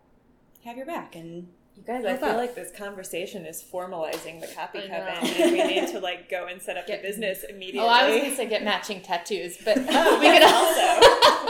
have 0.64 0.76
your 0.76 0.86
back 0.86 1.14
and 1.16 1.48
you 1.76 1.82
guys 1.84 2.04
i 2.04 2.10
Help 2.10 2.20
feel 2.20 2.36
like 2.36 2.54
this 2.54 2.70
conversation 2.76 3.46
is 3.46 3.62
formalizing 3.62 4.40
the 4.40 4.46
copy 4.48 4.78
I 4.80 4.88
coven 4.88 5.42
and 5.42 5.52
we 5.52 5.64
need 5.64 5.88
to 5.88 6.00
like 6.08 6.28
go 6.28 6.46
and 6.46 6.60
set 6.60 6.76
up 6.76 6.86
Get- 6.86 7.00
a 7.00 7.02
business 7.02 7.44
immediately 7.48 7.80
oh 7.80 7.90
i 7.90 8.08
was 8.08 8.20
gonna 8.22 8.36
say 8.36 8.46
get 8.48 8.62
matching 8.62 9.00
tattoos 9.00 9.56
but 9.64 9.78
Oh, 9.78 10.18
we 10.20 10.26
could 10.26 10.42
also. 10.42 11.48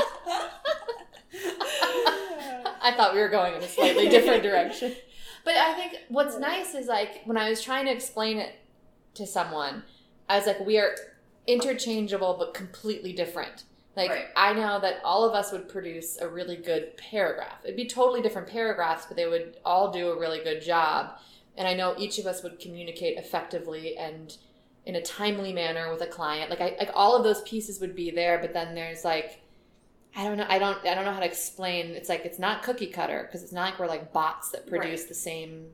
I 2.84 2.92
thought 2.96 3.14
we 3.14 3.20
were 3.20 3.28
going 3.28 3.54
in 3.54 3.62
a 3.62 3.68
slightly 3.68 4.08
different 4.08 4.42
direction. 4.42 4.92
But 5.44 5.56
I 5.56 5.74
think 5.74 5.98
what's 6.08 6.38
nice 6.38 6.74
is 6.74 6.86
like 6.86 7.22
when 7.24 7.36
I 7.36 7.50
was 7.50 7.62
trying 7.62 7.86
to 7.86 7.92
explain 7.92 8.38
it 8.38 8.54
to 9.14 9.26
someone, 9.26 9.82
I 10.28 10.36
was 10.36 10.46
like, 10.46 10.60
we 10.60 10.78
are 10.78 10.94
interchangeable 11.46 12.36
but 12.38 12.54
completely 12.54 13.12
different. 13.12 13.64
Like 13.96 14.10
Right. 14.10 14.26
I 14.36 14.52
know 14.54 14.80
that 14.80 15.00
all 15.04 15.24
of 15.28 15.34
us 15.34 15.52
would 15.52 15.68
produce 15.68 16.18
a 16.18 16.28
really 16.28 16.56
good 16.56 16.96
paragraph. 16.96 17.58
It'd 17.64 17.76
be 17.76 17.86
totally 17.86 18.22
different 18.22 18.48
paragraphs, 18.48 19.06
but 19.06 19.16
they 19.16 19.26
would 19.26 19.56
all 19.64 19.90
do 19.90 20.10
a 20.10 20.18
really 20.18 20.42
good 20.42 20.62
job. 20.62 21.18
And 21.56 21.68
I 21.68 21.74
know 21.74 21.94
each 21.98 22.18
of 22.18 22.26
us 22.26 22.42
would 22.42 22.58
communicate 22.58 23.18
effectively 23.18 23.96
and 23.98 24.34
in 24.86 24.96
a 24.96 25.02
timely 25.02 25.52
manner 25.52 25.90
with 25.92 26.00
a 26.00 26.06
client. 26.06 26.50
Like 26.50 26.60
I 26.60 26.76
like 26.78 26.90
all 26.94 27.14
of 27.16 27.24
those 27.24 27.42
pieces 27.42 27.80
would 27.80 27.94
be 27.94 28.10
there, 28.10 28.38
but 28.38 28.54
then 28.54 28.74
there's 28.74 29.04
like 29.04 29.42
I 30.14 30.24
don't 30.24 30.36
know. 30.36 30.46
I 30.48 30.58
don't. 30.58 30.78
I 30.86 30.94
don't 30.94 31.04
know 31.04 31.12
how 31.12 31.20
to 31.20 31.26
explain. 31.26 31.86
It's 31.92 32.08
like 32.08 32.24
it's 32.26 32.38
not 32.38 32.62
cookie 32.62 32.88
cutter 32.88 33.22
because 33.26 33.42
it's 33.42 33.52
not 33.52 33.70
like 33.70 33.78
we're 33.78 33.86
like 33.86 34.12
bots 34.12 34.50
that 34.50 34.66
produce 34.66 35.00
Right. 35.02 35.08
the 35.08 35.14
same, 35.14 35.68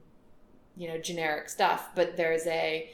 you 0.76 0.88
know, 0.88 0.98
generic 0.98 1.48
stuff. 1.48 1.88
But 1.94 2.16
there's 2.16 2.46
a 2.46 2.90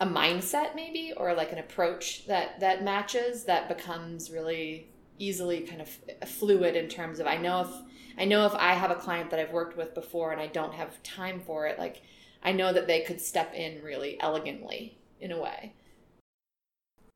a 0.00 0.06
mindset 0.06 0.74
maybe 0.74 1.12
or 1.16 1.34
like 1.34 1.52
an 1.52 1.58
approach 1.58 2.26
that 2.26 2.60
that 2.60 2.84
matches 2.84 3.44
that 3.44 3.68
becomes 3.68 4.30
really 4.30 4.88
easily 5.18 5.60
kind 5.62 5.80
of 5.82 5.88
fluid 6.28 6.76
in 6.76 6.88
terms 6.88 7.18
of 7.18 7.26
I 7.26 7.36
know 7.36 7.62
if 7.62 7.68
I 8.16 8.24
know 8.24 8.46
if 8.46 8.54
I 8.54 8.74
have 8.74 8.90
a 8.90 8.94
client 8.94 9.30
that 9.30 9.40
I've 9.40 9.52
worked 9.52 9.76
with 9.76 9.94
before 9.94 10.32
and 10.32 10.40
I 10.40 10.46
don't 10.46 10.74
have 10.74 11.02
time 11.02 11.40
for 11.40 11.66
it, 11.66 11.78
like 11.78 12.02
I 12.42 12.52
know 12.52 12.72
that 12.72 12.86
they 12.86 13.02
could 13.02 13.20
step 13.20 13.52
in 13.54 13.82
really 13.82 14.18
elegantly 14.20 14.96
in 15.20 15.32
a 15.32 15.40
way. 15.40 15.74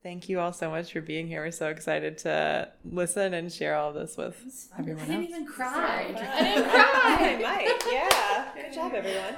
Thank 0.03 0.29
you 0.29 0.41
all 0.41 0.53
so 0.53 0.69
much 0.69 0.93
for 0.93 1.01
being 1.01 1.29
here. 1.29 1.43
We're 1.45 1.53
so 1.53 1.69
excited 1.69 2.19
to 2.19 2.69
listen 2.85 3.35
and 3.35 3.53
share 3.53 3.77
all 3.77 3.93
this 3.93 4.17
with 4.17 4.69
everyone 4.77 5.03
I 5.03 5.07
didn't 5.07 5.21
else. 5.23 5.31
even 5.31 5.47
cry. 5.47 6.12
Sorry. 6.12 6.27
I 6.27 6.43
didn't 6.43 6.69
cry. 6.71 6.83
I 7.05 7.17
cry. 7.17 7.38
might. 7.41 7.83
Yeah. 7.93 8.49
Good 8.62 8.73
job, 8.75 8.93
everyone. 8.95 9.35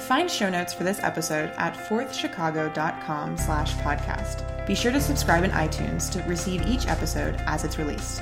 Find 0.00 0.28
show 0.30 0.50
notes 0.50 0.74
for 0.74 0.82
this 0.84 0.98
episode 1.00 1.50
at 1.56 1.74
forthchicago.com 1.74 3.36
slash 3.38 3.72
podcast. 3.76 4.66
Be 4.66 4.74
sure 4.74 4.90
to 4.92 5.00
subscribe 5.00 5.44
in 5.44 5.52
iTunes 5.52 6.10
to 6.12 6.20
receive 6.28 6.66
each 6.66 6.86
episode 6.88 7.36
as 7.46 7.62
it's 7.64 7.78
released. 7.78 8.20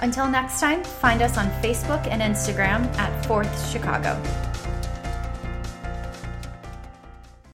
Until 0.00 0.28
next 0.28 0.58
time, 0.60 0.82
find 0.82 1.20
us 1.22 1.36
on 1.36 1.46
Facebook 1.62 2.06
and 2.08 2.22
Instagram 2.22 2.92
at 2.96 3.24
Forth 3.26 3.70
Chicago. 3.70 4.20